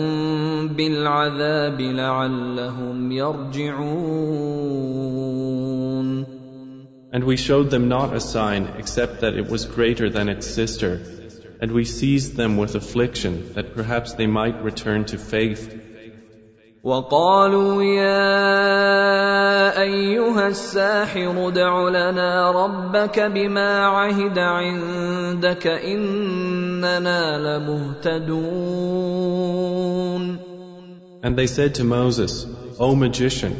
بالعذاب 0.67 1.81
لعلهم 1.81 3.11
يرجعون 3.11 4.49
And 7.11 7.23
we 7.23 7.37
showed 7.37 7.71
them 7.71 7.89
not 7.89 8.13
a 8.13 8.19
sign 8.19 8.67
except 8.77 9.21
that 9.21 9.33
it 9.33 9.49
was 9.49 9.65
greater 9.65 10.09
than 10.11 10.29
its 10.29 10.45
sister. 10.45 11.01
And 11.59 11.71
we 11.71 11.83
seized 11.83 12.35
them 12.35 12.57
with 12.57 12.75
affliction 12.75 13.53
that 13.55 13.73
perhaps 13.73 14.13
they 14.13 14.27
might 14.27 14.61
return 14.63 15.05
to 15.05 15.17
faith. 15.17 15.63
وقالوا 16.84 17.82
يا 17.82 19.80
ايها 19.80 20.48
الساحر 20.48 21.48
ادع 21.48 21.88
لنا 21.88 22.50
ربك 22.50 23.20
بما 23.20 23.86
عهد 23.86 24.38
عندك 24.38 25.66
اننا 25.66 27.38
لمهتدون 27.38 28.64
And 31.22 31.38
they 31.38 31.46
said 31.46 31.76
to 31.76 31.84
Moses, 31.84 32.46
O 32.78 32.94
magician, 32.94 33.54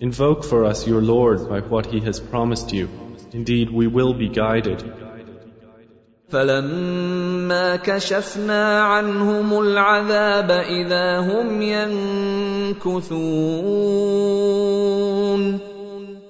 invoke 0.00 0.42
for 0.42 0.64
us 0.64 0.84
your 0.84 1.00
Lord 1.00 1.48
by 1.48 1.60
what 1.60 1.86
he 1.86 2.00
has 2.00 2.18
promised 2.18 2.72
you. 2.72 2.88
Indeed, 3.32 3.70
we 3.70 3.86
will 3.86 4.14
be 4.14 4.28
guided. 4.28 4.82
فلما 6.32 7.25
كشفنا 7.75 8.83
عنهم 8.83 9.59
العذاب 9.59 10.51
اذا 10.51 11.19
هم 11.19 11.61
ينكثون 11.61 13.47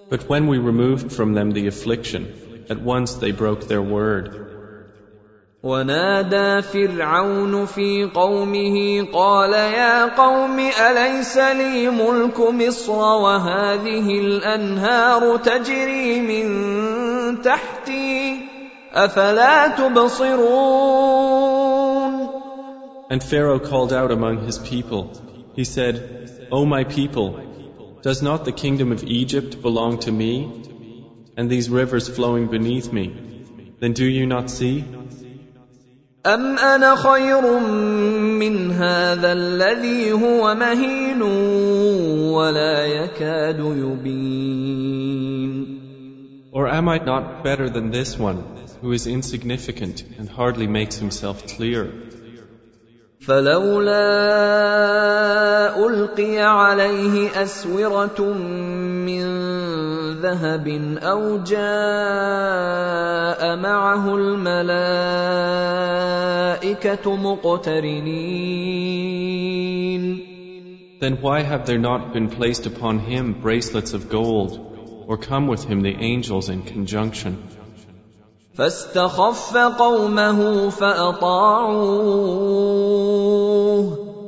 But 0.10 0.30
when 0.30 0.48
we 0.48 0.58
removed 0.58 1.12
from 1.12 1.34
them 1.34 1.52
the 1.52 1.68
affliction, 1.68 2.34
at 2.70 2.80
once 2.82 3.16
they 3.16 3.32
broke 3.32 3.68
their 3.68 3.82
word. 3.82 4.48
ونادى 5.64 6.62
فرعون 6.62 7.66
في 7.66 8.10
قومه 8.14 9.08
قال 9.14 9.54
يا 9.54 10.06
قوم 10.06 10.60
اليس 10.60 11.38
لي 11.38 11.90
ملك 11.90 12.40
مصر 12.40 12.92
وهذه 12.94 14.20
الانهار 14.20 15.38
تجري 15.38 16.22
من 16.22 16.48
تحتي 17.42 18.17
افلا 18.93 19.69
تبصرون 19.69 21.23
And 23.11 23.23
Pharaoh 23.23 23.59
called 23.59 23.93
out 23.93 24.11
among 24.11 24.47
his 24.47 24.59
people. 24.59 25.03
He 25.55 25.65
said, 25.65 25.95
O 26.51 26.65
my 26.65 26.85
people, 26.85 27.29
does 28.03 28.23
not 28.23 28.47
the 28.47 28.53
kingdom 28.53 28.91
of 28.91 29.05
Egypt 29.05 29.61
belong 29.61 29.99
to 30.07 30.11
me, 30.11 30.33
and 31.37 31.51
these 31.51 31.69
rivers 31.69 32.09
flowing 32.09 32.47
beneath 32.47 32.91
me? 32.91 33.07
Then 33.81 33.93
do 33.93 34.05
you 34.05 34.27
not 34.27 34.49
see? 34.49 34.85
أم 36.27 36.59
أنا 36.59 36.95
خير 36.95 37.59
من 38.39 38.71
هذا 38.71 39.33
الذي 39.33 40.13
هو 40.13 40.55
مهين 40.55 41.23
ولا 42.33 42.87
يكاد 42.87 43.59
يبين 43.59 45.33
Or 46.57 46.69
am 46.69 46.89
I 46.89 46.99
not 46.99 47.43
better 47.43 47.71
than 47.71 47.91
this 47.91 48.19
one, 48.19 48.45
who 48.83 48.93
is 48.93 49.07
insignificant 49.07 50.05
and 50.19 50.29
hardly 50.29 50.67
makes 50.67 50.97
himself 50.97 51.47
clear? 51.47 51.91
فلولا 53.27 54.03
القي 55.87 56.39
عليه 56.39 57.43
اسوره 57.43 58.21
من 59.07 59.23
ذهب 60.21 60.69
او 61.03 61.39
جاء 61.39 61.61
معه 63.57 64.15
الملائكه 64.17 64.77
مقترنين 67.17 68.73
Then 71.01 71.17
why 71.21 71.43
have 71.43 71.67
there 71.67 71.79
not 71.79 72.13
been 72.13 72.29
placed 72.29 72.67
upon 72.67 73.01
him 73.01 73.33
bracelets 73.41 73.93
of 73.93 74.09
gold, 74.09 74.73
or 75.07 75.17
come 75.17 75.47
with 75.47 75.65
him 75.65 75.83
the 75.83 75.95
angels 75.95 76.49
in 76.49 76.63
conjunction? 76.63 77.37
فاستخف 78.55 79.57
قومه 79.57 80.69
فاطاعوه 80.71 82.33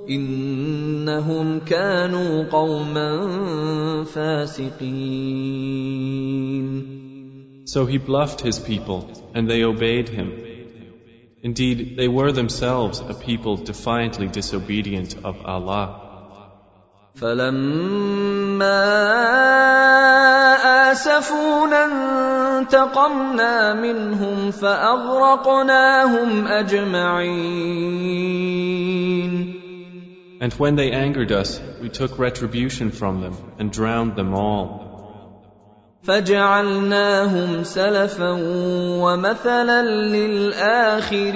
انهم 0.08 1.60
كانوا 1.60 2.44
قوما 2.50 3.24
فاسقين 4.04 5.24
So 7.66 7.86
he 7.86 7.98
bluffed 7.98 8.40
his 8.40 8.58
people, 8.58 9.10
and 9.34 9.50
they 9.50 9.64
obeyed 9.64 10.08
him. 10.08 10.32
Indeed, 11.42 11.96
they 11.96 12.08
were 12.08 12.30
themselves 12.32 13.00
a 13.00 13.14
people 13.14 13.56
defiantly 13.56 14.28
disobedient 14.28 15.16
of 15.24 15.44
Allah. 15.44 16.00
فلما 17.14 18.84
آسفونا 20.88 21.84
انتقمنا 22.58 23.74
منهم 23.74 24.50
فأغرقناهم 24.50 26.46
أجمعين 26.46 28.14
And 30.40 30.52
when 30.54 30.74
they 30.76 30.90
angered 30.90 31.32
us, 31.32 31.60
we 31.80 31.88
took 31.88 32.18
retribution 32.18 32.90
from 32.90 33.20
them 33.20 33.34
and 33.58 33.70
drowned 33.72 34.16
them 34.16 34.34
all. 34.34 34.84
فجعلناهم 36.02 37.64
سلفا 37.64 38.30
ومثلا 39.02 39.82
للآخرين 39.82 41.34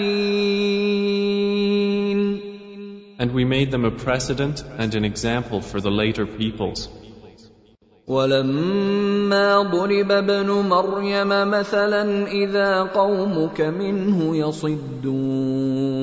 And 3.18 3.33
we 3.33 3.44
made 3.44 3.70
them 3.70 3.85
a 3.85 3.90
precedent 3.90 4.62
and 4.79 4.94
an 4.94 5.05
example 5.05 5.61
for 5.61 5.81
the 5.81 5.90
later 5.90 6.27
peoples. 6.27 6.88
ولما 8.08 9.62
ضرب 9.72 10.12
ابن 10.12 10.50
مريم 10.52 11.30
مثلا 11.30 12.28
اذا 12.28 12.84
قومك 12.84 13.62
منه 13.62 14.38
يصدون 14.38 15.94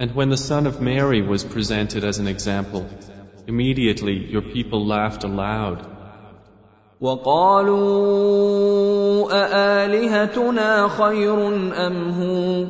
And 0.00 0.14
when 0.14 0.28
the 0.30 0.36
son 0.36 0.66
of 0.66 0.80
Mary 0.80 1.22
was 1.22 1.42
presented 1.44 2.04
as 2.04 2.18
an 2.20 2.28
example, 2.28 2.86
immediately 3.48 4.16
your 4.30 4.42
people 4.42 4.86
laughed 4.86 5.24
aloud. 5.24 5.78
وقالوا 7.00 7.78
أآلهتنا 9.32 10.88
خير 10.88 11.48
أم 11.86 12.10
هو 12.10 12.66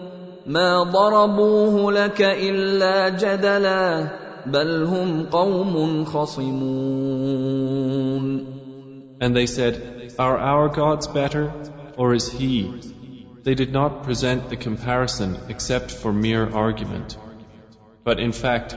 ما 0.46 0.82
ضربوه 0.82 1.92
لك 1.92 2.22
إلا 2.22 3.08
جدلا 3.08 4.08
بل 4.45 4.83
هم 4.83 5.23
قوم 5.23 6.05
خصمون 6.05 7.33
And 9.21 9.35
they 9.35 9.45
said, 9.45 9.73
Are 10.19 10.37
our 10.37 10.67
gods 10.69 11.07
better, 11.07 11.53
or 11.97 12.13
is 12.13 12.29
he? 12.29 12.73
They 13.43 13.55
did 13.55 13.71
not 13.71 14.03
present 14.03 14.49
the 14.49 14.57
comparison 14.57 15.37
except 15.49 15.91
for 15.91 16.11
mere 16.11 16.49
argument. 16.49 17.17
But 18.03 18.19
in 18.19 18.33
fact, 18.33 18.75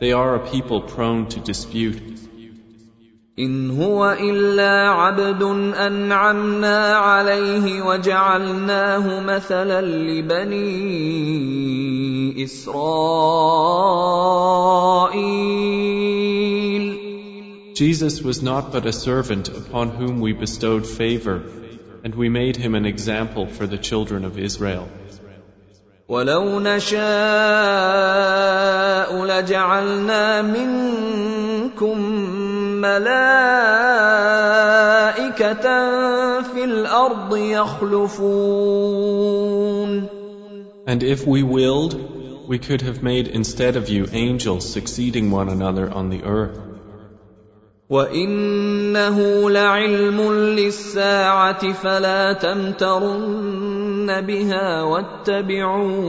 they 0.00 0.12
are 0.12 0.34
a 0.34 0.46
people 0.50 0.80
prone 0.82 1.28
to 1.28 1.40
dispute. 1.40 2.02
إن 3.38 3.70
هو 3.70 4.16
إلا 4.20 4.88
عبد 4.90 5.42
أنعمنا 5.76 6.94
عليه 6.96 7.82
وجعلناه 7.82 9.20
مثلا 9.20 9.80
لبني 9.80 11.26
إسرائيل 12.44 13.86
Jesus 17.76 18.22
was 18.22 18.40
not 18.42 18.72
but 18.72 18.86
a 18.86 18.92
servant 18.92 19.48
upon 19.48 19.90
whom 19.90 20.20
we 20.20 20.32
bestowed 20.32 20.86
favor, 20.86 21.42
and 22.02 22.14
we 22.14 22.30
made 22.30 22.56
him 22.56 22.74
an 22.74 22.86
example 22.86 23.46
for 23.46 23.66
the 23.66 23.76
children 23.76 24.24
of 24.24 24.38
Israel. 24.38 24.88
ولو 26.08 26.60
نشاء 26.60 26.96
لجعلنا 29.24 30.42
منكم 30.42 31.98
ملائكة 32.80 33.26
في 36.42 36.64
الأرض 36.64 37.36
يخلفون 37.36 38.66
And 40.86 41.02
if 41.02 41.26
we 41.26 41.42
willed, 41.42 42.09
we 42.50 42.58
could 42.58 42.82
have 42.82 43.02
made 43.02 43.28
instead 43.28 43.76
of 43.76 43.88
you 43.88 44.06
angels 44.12 44.72
succeeding 44.72 45.30
one 45.30 45.48
another 45.48 45.90
on 45.90 46.10
the 46.10 46.22
earth. 46.24 46.58
وإنه 47.90 49.50
لعلم 49.50 50.32
للساعة 50.32 51.72
فلا 51.72 52.32
تمترن 52.32 54.20
بها 54.20 54.82
واتبعون 54.82 56.06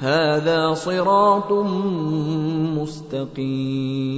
هذا 0.00 0.74
صراط 0.74 1.52
مستقيم 2.76 4.16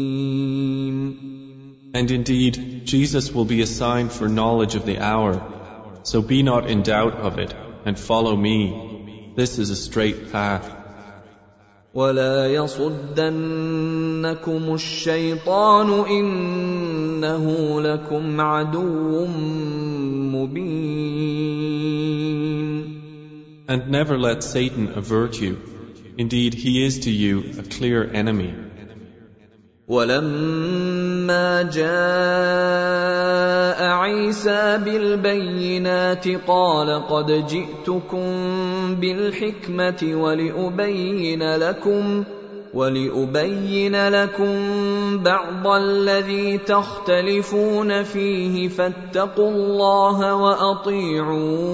And 1.95 2.11
indeed, 2.11 2.83
Jesus 2.85 3.33
will 3.33 3.47
be 3.47 3.62
a 3.62 3.67
sign 3.67 4.09
for 4.11 4.29
knowledge 4.29 4.75
of 4.75 4.85
the 4.85 4.99
hour. 4.99 5.41
So 6.03 6.21
be 6.21 6.43
not 6.43 6.69
in 6.71 6.83
doubt 6.83 7.14
of 7.14 7.38
it, 7.38 7.55
and 7.87 7.99
follow 7.99 8.37
me. 8.37 8.92
This 9.37 9.59
is 9.59 9.71
a 9.71 9.77
straight 9.77 10.33
path. 10.33 10.79
ولا 11.95 12.47
يصدنكم 12.47 13.14
الشيطان 14.75 15.91
إنه 15.91 17.81
لكم 17.81 18.41
عدو 18.41 19.27
مبين 20.35 20.99
And 23.69 23.91
never 23.91 24.17
let 24.17 24.43
Satan 24.43 24.88
avert 24.97 25.38
you. 25.41 25.59
Indeed, 26.17 26.55
he 26.55 26.87
is 26.87 27.01
to 27.01 27.11
you 27.11 27.45
a 27.59 27.62
clear 27.62 28.11
enemy. 28.12 28.55
ولما 29.88 30.92
جاء 31.70 33.14
عيسى 33.84 34.78
بالبينات 34.86 36.28
قال 36.48 37.08
قد 37.08 37.46
جئتكم 37.48 38.26
بالحكمة 38.96 40.12
ولأبين 40.14 41.56
لكم 41.56 42.24
ولأبين 42.74 44.10
لكم 44.10 44.54
بعض 45.24 45.68
الذي 45.68 46.58
تختلفون 46.58 48.04
فيه 48.04 48.68
فاتقوا 48.68 49.52
الله 49.52 50.36
وأطيعون. 50.36 51.74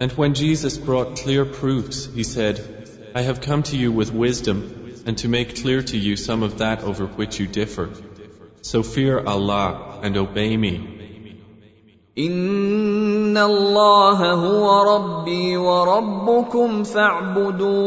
And 0.00 0.12
when 0.12 0.34
Jesus 0.34 0.78
brought 0.78 1.16
clear 1.16 1.44
proofs, 1.44 2.08
he 2.12 2.24
said, 2.24 2.60
I 3.14 3.20
have 3.22 3.40
come 3.40 3.62
to 3.64 3.76
you 3.76 3.92
with 3.92 4.12
wisdom. 4.12 4.81
and 5.05 5.17
to 5.19 5.27
make 5.27 5.55
clear 5.61 5.81
to 5.81 5.97
you 5.97 6.15
some 6.15 6.43
of 6.43 6.57
that 6.59 6.83
over 6.83 7.05
which 7.05 7.39
you 7.39 7.47
differ. 7.47 7.89
So 8.61 8.83
fear 8.83 9.19
Allah 9.19 9.99
and 10.03 10.17
obey 10.17 10.57
me. 10.57 10.97
إن 12.17 13.37
الله 13.37 14.33
هو 14.33 14.95
ربي 14.95 15.57
وربكم 15.57 16.83
فاعبدوه 16.83 17.77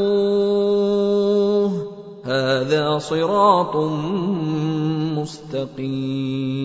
هذا 2.24 2.98
صراط 2.98 3.76
مستقيم 5.18 6.60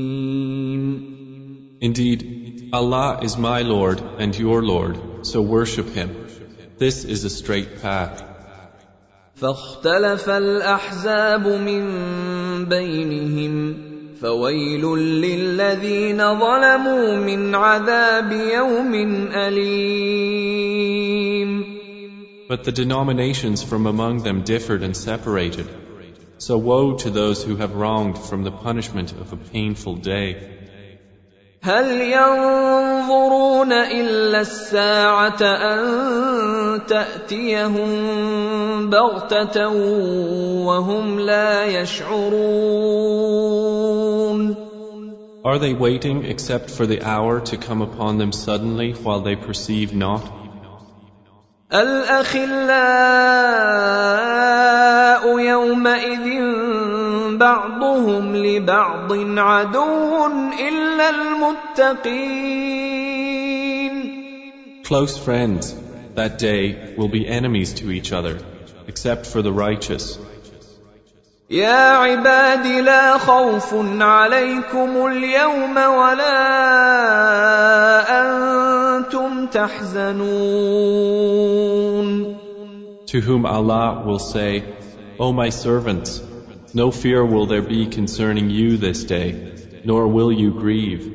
Indeed, 1.82 2.70
Allah 2.72 3.20
is 3.22 3.38
my 3.38 3.62
Lord 3.62 4.02
and 4.20 4.36
your 4.38 4.64
Lord, 4.64 5.26
so 5.26 5.42
worship 5.42 5.90
Him. 5.90 6.28
This 6.78 7.04
is 7.04 7.24
a 7.24 7.30
straight 7.30 7.82
path. 7.82 8.29
فاختلف 9.40 10.30
الأحزاب 10.30 11.48
من 11.48 11.86
بينهم 12.66 13.78
فويل 14.22 14.86
للذين 14.98 16.18
ظلموا 16.40 17.16
من 17.16 17.56
عذاب 17.56 18.32
يوم 18.32 18.94
أليم 19.34 20.76
But 22.48 22.64
the 22.64 22.72
denominations 22.72 23.64
from 23.64 23.88
among 23.88 24.22
them 24.22 24.44
differed 24.44 24.84
and 24.84 24.96
separated. 24.96 25.68
So 26.38 26.60
woe 26.60 26.96
to 26.98 27.10
those 27.10 27.44
who 27.44 27.56
have 27.56 27.76
wronged 27.76 28.20
from 28.20 28.44
the 28.44 28.52
punishment 28.52 29.14
of 29.14 29.34
a 29.34 29.38
painful 29.38 29.96
day. 29.96 30.59
هل 31.63 32.01
ينظرون 32.01 33.73
الا 33.73 34.41
الساعة 34.41 35.43
ان 35.43 36.81
تاتيهم 36.89 37.91
بغته 38.91 39.69
وهم 40.65 41.21
لا 41.21 41.65
يشعرون 41.65 43.11
Are 45.45 45.59
they 45.59 45.75
waiting 45.75 46.25
except 46.25 46.71
for 46.71 46.87
the 46.87 47.03
hour 47.03 47.41
to 47.41 47.57
come 47.59 47.83
upon 47.83 48.17
them 48.19 48.33
suddenly 48.33 48.93
while 48.93 49.21
they 49.21 49.37
perceive 49.37 49.95
not? 49.95 50.23
الأخلاء 51.73 52.61
يومئذ 55.39 56.27
بعضهم 57.39 58.37
لبعض 58.37 59.13
عدو 59.39 60.27
إلا 60.69 61.11
المتقين 61.11 62.41
Close 64.83 65.17
friends 65.17 65.73
that 66.17 66.39
day 66.39 66.95
will 66.99 67.09
be 67.09 67.29
enemies 67.29 67.75
to 67.75 67.93
each 67.93 68.13
other, 68.13 68.39
except 68.89 69.27
for 69.27 69.41
the 69.41 69.53
righteous. 69.53 70.19
يا 71.51 71.97
عباد 71.97 72.67
لا 72.67 73.19
خوف 73.19 73.75
عليكم 74.01 75.07
اليوم 75.07 75.77
ولا 75.77 76.41
تحزنون 79.52 81.16
To 83.08 83.22
whom 83.22 83.46
Allah 83.46 84.04
will 84.06 84.20
say, 84.20 84.64
O 85.20 85.32
my 85.32 85.50
servants, 85.50 86.22
no 86.74 86.92
fear 86.92 87.24
will 87.24 87.46
there 87.46 87.62
be 87.62 87.86
concerning 87.86 88.50
you 88.50 88.78
this 88.78 89.04
day, 89.04 89.54
nor 89.86 90.08
will 90.08 90.32
you 90.32 90.52
grieve. 90.52 91.12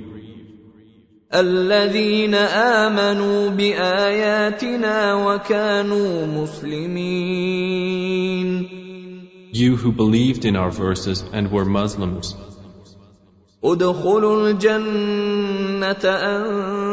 الذين 1.35 2.35
آمنوا 2.35 3.49
بآياتنا 3.51 5.15
وكانوا 5.15 6.27
مسلمين 6.27 7.71
You 9.53 9.77
who 9.77 9.93
believed 9.93 10.45
in 10.45 10.57
our 10.57 10.71
verses 10.71 11.25
and 11.33 11.51
were 11.53 11.65
Muslims, 11.65 12.35
ادخلوا 13.65 14.51
الجنة 14.51 16.05
أنتم 16.05 16.84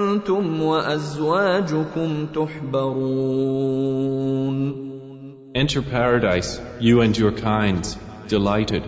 وأزواجكم 0.63 2.27
تحبرون 2.35 3.83
enter 5.55 5.83
paradise, 5.83 6.61
you 6.81 7.01
and 7.03 7.17
your 7.17 7.33
kinds, 7.33 7.97
delighted. 8.29 8.83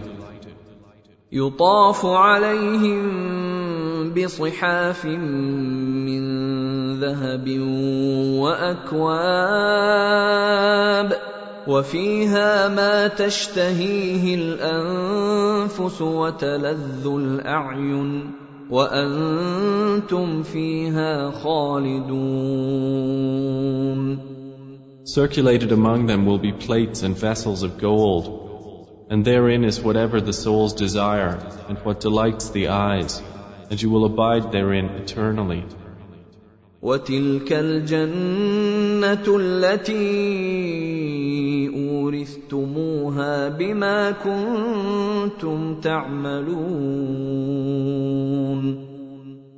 يطاف 1.32 2.06
عليهم 2.06 3.04
بصحاف 4.14 5.04
من 5.04 6.24
ذهب 7.00 7.58
وأكواب 8.38 9.48
وفيها 11.66 12.68
ما 12.68 13.08
تشتهيه 13.08 14.34
الأنفس 14.34 16.02
وتلذ 16.02 17.06
الأعين 17.06 18.43
وأنتم 18.69 20.43
فيها 20.43 21.31
خالدون 21.31 22.69
Circulated 25.05 25.71
among 25.71 26.05
them 26.05 26.25
will 26.27 26.37
be 26.37 26.51
plates 26.51 27.01
and 27.01 27.17
vessels 27.17 27.63
of 27.63 27.79
gold, 27.79 28.25
and 29.09 29.25
therein 29.25 29.63
is 29.63 29.81
whatever 29.81 30.21
the 30.21 30.33
souls 30.33 30.73
desire 30.73 31.39
and 31.67 31.79
what 31.79 31.99
delights 31.99 32.51
the 32.51 32.67
eyes, 32.67 33.19
and 33.71 33.81
you 33.81 33.89
will 33.89 34.05
abide 34.05 34.51
therein 34.51 34.85
eternally. 35.01 35.65
وتلك 36.81 37.53
الجنة 37.53 39.25
التي 39.27 40.82
أورثتموها 42.53 43.49
بما 43.49 44.11
كنتم 44.11 45.81
تعملون 45.81 46.59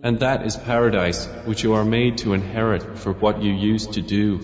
And 0.03 0.19
that 0.19 0.47
is 0.47 0.57
paradise 0.57 1.27
which 1.45 1.63
you 1.63 1.73
are 1.73 1.85
made 1.85 2.17
to 2.17 2.33
inherit 2.33 2.97
for 2.97 3.13
what 3.13 3.43
you 3.43 3.53
used 3.53 3.93
to 3.93 4.01
do. 4.01 4.39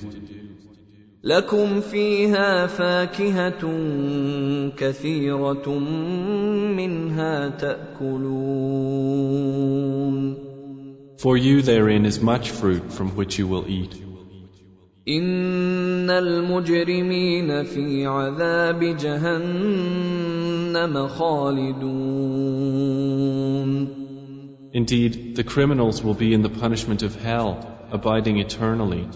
لكم 1.23 1.81
فيها 1.81 2.67
فاكهة 2.67 3.61
كثيرة 4.77 5.79
منها 6.77 7.49
تأكلون 7.49 8.57
For 11.17 11.35
you 11.35 11.63
therein 11.63 12.05
is 12.05 12.21
much 12.21 12.51
fruit 12.51 12.91
from 12.91 13.15
which 13.15 13.39
you 13.39 13.47
will 13.47 13.67
eat. 13.67 13.95
إن 15.08 16.10
المجرمين 16.10 17.62
في 17.64 18.06
عذاب 18.06 18.84
جهنم 18.96 20.28
خالدون 21.08 22.52
Indeed, 24.74 25.36
the 25.36 25.44
criminals 25.44 26.02
will 26.02 26.14
be 26.14 26.32
in 26.32 26.40
the 26.42 26.48
punishment 26.48 27.02
of 27.02 27.20
hell, 27.20 27.58
abiding 27.90 28.38
eternally. 28.38 29.08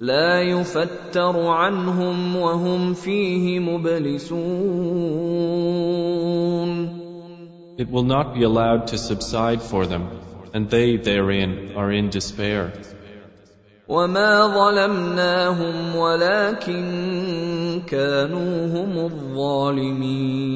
لا 0.00 0.42
يفتر 0.42 1.46
عنهم 1.46 2.36
وهم 2.36 2.94
فيه 2.94 3.58
مبلسون 3.58 4.34
It 7.76 7.90
will 7.90 8.04
not 8.04 8.34
be 8.34 8.42
allowed 8.44 8.86
to 8.88 8.96
subside 8.98 9.60
for 9.60 9.84
them, 9.86 10.08
and 10.54 10.70
they 10.70 10.96
therein 10.96 11.72
are 11.76 11.92
in 11.92 12.08
despair. 12.08 12.72
وما 13.89 14.47
ظلمناهم 14.47 15.95
ولكن 15.95 17.81
كانوا 17.87 18.67
هم 18.67 18.97
الظالمين 19.05 20.49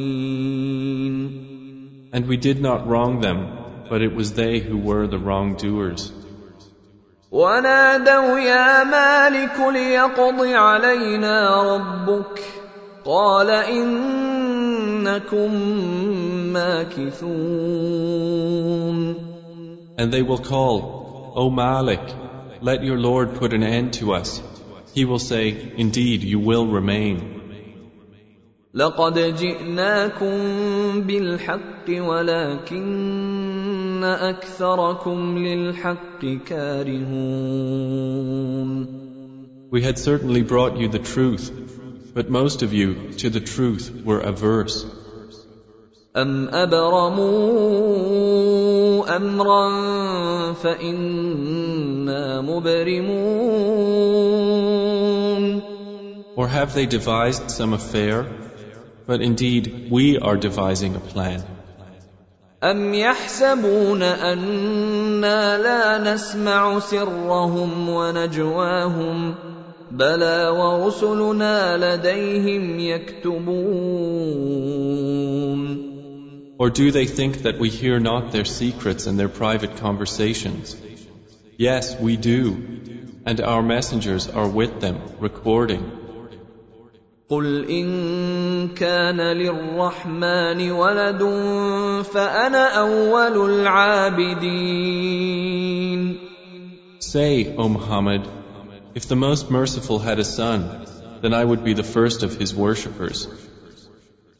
And 2.13 2.27
we 2.27 2.37
did 2.37 2.61
not 2.61 2.87
wrong 2.87 3.21
them, 3.21 3.47
but 3.89 4.03
it 4.03 4.13
was 4.15 4.33
they 4.33 4.59
who 4.59 4.77
were 4.77 5.07
the 5.07 5.17
wrongdoers. 5.17 6.11
ونادوا 7.31 8.39
يا 8.39 8.83
مالك 8.83 9.59
ليقض 9.73 10.45
علينا 10.45 11.63
ربك 11.75 12.41
قال 13.05 13.49
انكم 13.49 15.53
ماكثون 16.53 17.23
And 19.97 20.11
they 20.13 20.21
will 20.21 20.37
call, 20.37 21.33
O 21.35 21.49
Malik, 21.49 22.13
let 22.61 22.83
your 22.83 22.97
Lord 22.97 23.35
put 23.35 23.53
an 23.53 23.63
end 23.63 23.93
to 23.93 24.13
us. 24.13 24.41
He 24.93 25.05
will 25.05 25.19
say, 25.19 25.73
Indeed, 25.77 26.23
you 26.23 26.39
will 26.39 26.67
remain. 26.67 27.39
لقد 28.73 29.35
جئناكم 29.37 30.37
بالحق 31.01 31.89
ولكن 31.89 32.83
اكثركم 34.03 35.37
للحق 35.37 36.25
كارهون 36.45 37.73
We 39.71 39.81
had 39.81 39.97
certainly 39.97 40.41
brought 40.43 40.77
you 40.77 40.87
the 40.87 40.99
truth, 40.99 41.51
but 42.13 42.29
most 42.29 42.61
of 42.61 42.73
you 42.73 43.11
to 43.17 43.29
the 43.29 43.39
truth 43.39 43.91
were 44.05 44.19
averse. 44.19 44.85
ام 46.15 46.49
ابرموا 46.49 47.85
امرا 49.15 50.53
فانا 52.07 52.41
مبرمون 52.41 53.73
Or 56.35 56.47
have 56.47 56.73
they 56.73 56.87
devised 56.87 57.51
some 57.51 57.73
affair? 57.73 58.25
But 59.05 59.21
indeed, 59.21 59.87
we 59.91 60.17
are 60.17 60.35
devising 60.35 60.95
a 60.95 60.99
plan. 60.99 61.43
أم 62.63 62.93
يحسبون 62.93 64.03
أنا 64.03 65.57
لا 65.57 66.13
نسمع 66.13 66.79
سرهم 66.79 67.89
ونجواهم 67.89 69.35
بلى 69.91 70.47
ورسلنا 70.47 71.77
لديهم 71.77 72.79
يكتبون 72.79 74.23
Or 76.59 76.69
do 76.69 76.91
they 76.91 77.05
think 77.05 77.41
that 77.41 77.59
we 77.59 77.69
hear 77.69 77.99
not 77.99 78.31
their 78.31 78.45
secrets 78.45 79.07
and 79.07 79.19
their 79.19 79.27
private 79.27 79.75
conversations? 79.77 80.77
Yes, 81.57 81.99
we 81.99 82.17
do. 82.17 82.57
And 83.25 83.39
our 83.41 83.61
messengers 83.61 84.27
are 84.27 84.47
with 84.47 84.79
them, 84.81 85.01
recording. 85.19 86.03
قل 87.29 87.65
إن 87.69 87.87
كان 88.75 89.21
للرحمن 89.21 90.71
ولد 90.71 91.23
فأنا 92.03 92.67
أول 92.67 93.49
العابدين 93.49 94.83
Say, 96.99 97.55
O 97.55 97.69
Muhammad, 97.69 98.27
if 98.95 99.07
the 99.07 99.15
Most 99.15 99.49
Merciful 99.49 99.99
had 99.99 100.19
a 100.19 100.23
son, 100.23 100.85
then 101.21 101.33
I 101.33 101.43
would 101.43 101.63
be 101.63 101.73
the 101.73 101.83
first 101.83 102.23
of 102.23 102.35
his 102.35 102.53
worshippers. 102.55 103.27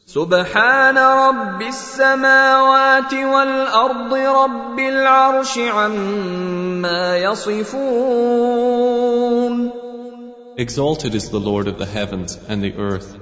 سبحان 0.09 0.97
رب 0.97 1.61
السماوات 1.61 3.13
والأرض 3.13 4.13
رب 4.13 4.79
العرش 4.79 5.57
عما 5.57 7.17
يصفون 7.17 7.69
Exalted 10.57 11.13
is 11.13 11.29
the 11.29 11.39
Lord 11.39 11.67
of 11.67 11.77
the 11.77 11.85
heavens 11.85 12.39
and 12.47 12.63
the 12.63 12.73
earth, 12.73 13.15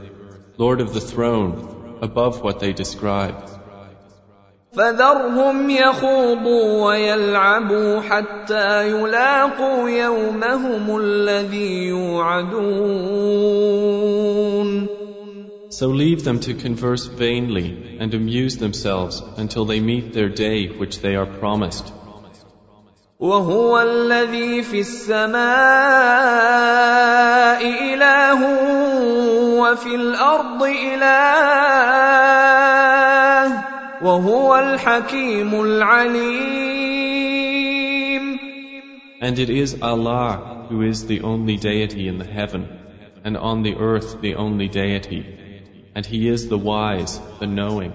Lord 0.58 0.80
of 0.80 0.94
the 0.94 1.02
throne, 1.02 2.00
above 2.02 2.42
what 2.42 2.62
they 2.62 2.72
describe. 2.72 3.36
فذرهم 4.74 5.70
يخوضوا 5.70 6.86
ويلعبوا 6.86 8.02
حتى 8.02 8.90
يلاقوا 8.90 9.90
يومهم 9.90 10.98
الذي 10.98 11.88
يوعدون 11.88 13.48
So 15.77 15.89
leave 15.89 16.23
them 16.23 16.41
to 16.41 16.55
converse 16.55 17.07
vainly 17.07 17.97
and 17.99 18.13
amuse 18.13 18.59
themselves 18.59 19.23
until 19.39 19.65
they 19.65 19.81
meet 19.81 20.13
their 20.13 20.29
day 20.29 20.69
which 20.69 21.01
they 21.01 21.17
are 21.17 21.25
promised. 21.25 21.93
وهو 23.21 23.81
الذي 23.81 24.63
في 24.63 24.81
السماء 24.81 25.43
إله 27.95 28.41
وفي 29.61 29.95
الأرض 29.95 30.63
إله 30.63 31.13
وهو 34.03 34.59
الحكيم 34.59 35.61
العليم 35.65 36.63
And 39.23 39.39
it 39.39 39.51
is 39.51 39.81
Allah 39.81 40.67
who 40.69 40.83
is 40.83 41.07
the 41.07 41.21
only 41.21 41.57
deity 41.57 42.09
in 42.09 42.19
the 42.19 42.25
heaven 42.27 42.67
and 43.25 43.37
on 43.37 43.63
the 43.63 43.77
earth 43.77 44.21
the 44.21 44.35
only 44.35 44.67
deity. 44.69 45.46
And 45.97 46.07
He 46.07 46.29
is 46.29 46.49
the 46.49 46.59
wise, 46.59 47.21
the 47.41 47.47
knowing. 47.47 47.93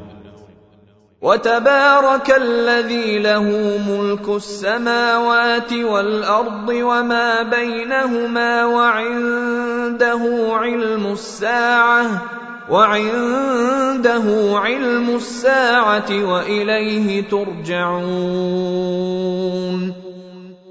وتبارك 1.22 2.32
الذي 2.38 3.20
له 3.20 3.43
ملك 3.89 4.30
السماوات 4.30 5.74
والارض 5.74 6.70
وما 6.70 7.43
بينهما 7.43 8.65
وعنده 8.65 10.22
علم 10.52 11.06
الساعه 11.12 12.22
وعنده 12.70 14.24
علم 14.60 15.15
الساعه 15.15 16.26
واليه 16.26 17.22
ترجعون 17.22 18.48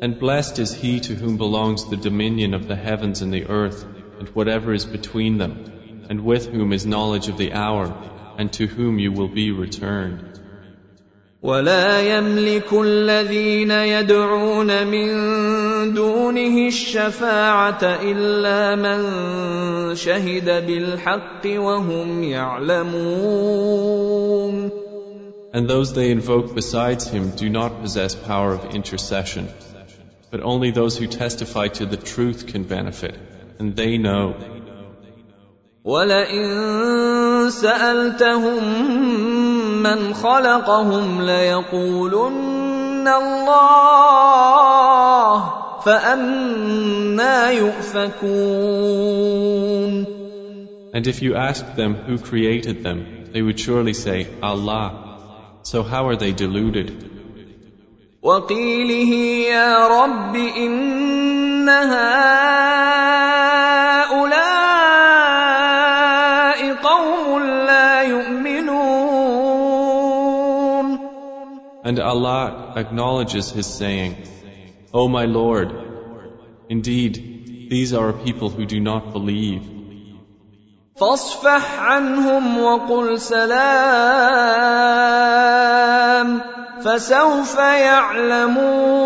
And 0.03 0.21
blessed 0.21 0.59
is 0.59 0.75
he 0.75 1.01
to 1.01 1.15
whom 1.15 1.39
belongs 1.39 1.87
the 1.87 1.97
dominion 1.97 2.55
of 2.55 2.69
the 2.69 2.77
heavens 2.77 3.23
and 3.23 3.33
the 3.33 3.47
earth, 3.47 3.85
and 4.19 4.29
whatever 4.29 4.75
is 4.75 4.85
between 4.85 5.39
them, 5.39 5.65
and 6.11 6.25
with 6.25 6.47
whom 6.47 6.73
is 6.73 6.87
knowledge 6.87 7.29
of 7.29 7.37
the 7.37 7.53
hour, 7.53 7.93
and 8.39 8.53
to 8.55 8.67
whom 8.67 8.99
you 8.99 9.13
will 9.13 9.29
be 9.29 9.51
returned. 9.51 10.37
ولا 11.43 12.01
يملك 12.01 12.73
الذين 12.73 13.71
يدعون 13.71 14.87
من 14.87 15.09
دونه 15.95 16.69
الشفاعه 16.69 17.85
الا 17.85 18.75
من 18.77 19.95
شهد 19.95 20.67
بالحق 20.67 21.47
وهم 21.47 22.23
يعلمون 22.23 23.77
And 25.53 25.69
those 25.69 25.93
they 25.95 26.11
invoke 26.11 26.55
besides 26.55 27.09
him 27.09 27.31
do 27.31 27.49
not 27.49 27.81
possess 27.81 28.15
power 28.15 28.53
of 28.53 28.75
intercession, 28.75 29.49
but 30.31 30.41
only 30.41 30.71
those 30.71 30.99
who 30.99 31.07
testify 31.07 31.69
to 31.69 31.87
the 31.87 31.97
truth 31.97 32.47
can 32.49 32.65
benefit, 32.65 33.15
and 33.59 33.77
they 33.77 33.97
know. 33.97 34.35
ولئن 35.84 37.50
سالتهم 37.50 38.64
من 39.84 40.14
خلقهم 40.14 41.22
ليقولن 41.22 43.08
الله 43.08 44.22
فانا 45.86 47.52
يؤفكون 47.52 48.62
And 50.94 51.08
if 51.08 51.22
you 51.22 51.36
asked 51.36 51.78
them 51.78 51.96
who 51.96 52.18
created 52.20 52.84
them, 52.84 53.06
they 53.34 53.42
would 53.42 53.58
surely 53.58 53.94
say, 53.94 54.28
Allah. 54.44 54.92
So 55.64 55.84
how 55.84 56.10
are 56.10 56.18
they 56.18 56.34
deluded? 56.34 56.92
وقيله 58.22 59.14
يا 59.50 59.88
رب 59.88 60.36
هؤلاء 61.70 63.21
And 71.91 71.99
Allah 72.01 72.73
acknowledges 72.77 73.51
His 73.51 73.67
saying, 73.67 74.17
O 74.93 75.09
my 75.09 75.25
Lord, 75.25 75.73
indeed, 76.69 77.69
these 77.71 77.93
are 77.93 78.09
a 78.11 78.19
people 78.25 78.51
who 78.51 78.67
do 78.67 78.81
not 78.81 79.13
believe. 79.13 79.63
فاصفح 80.97 81.81
عنهم 81.81 82.59
وقل 82.59 83.21
سلام 83.21 83.57
فسوف 86.81 87.59
يعلمون 87.59 88.97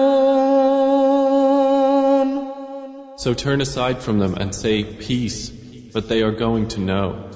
So 3.16 3.34
turn 3.34 3.60
aside 3.60 3.98
from 4.02 4.18
them 4.18 4.34
and 4.34 4.54
say, 4.54 4.82
Peace, 4.82 5.50
but 5.92 6.08
they 6.08 6.22
are 6.22 6.32
going 6.32 6.68
to 6.68 6.80
know. 6.80 7.28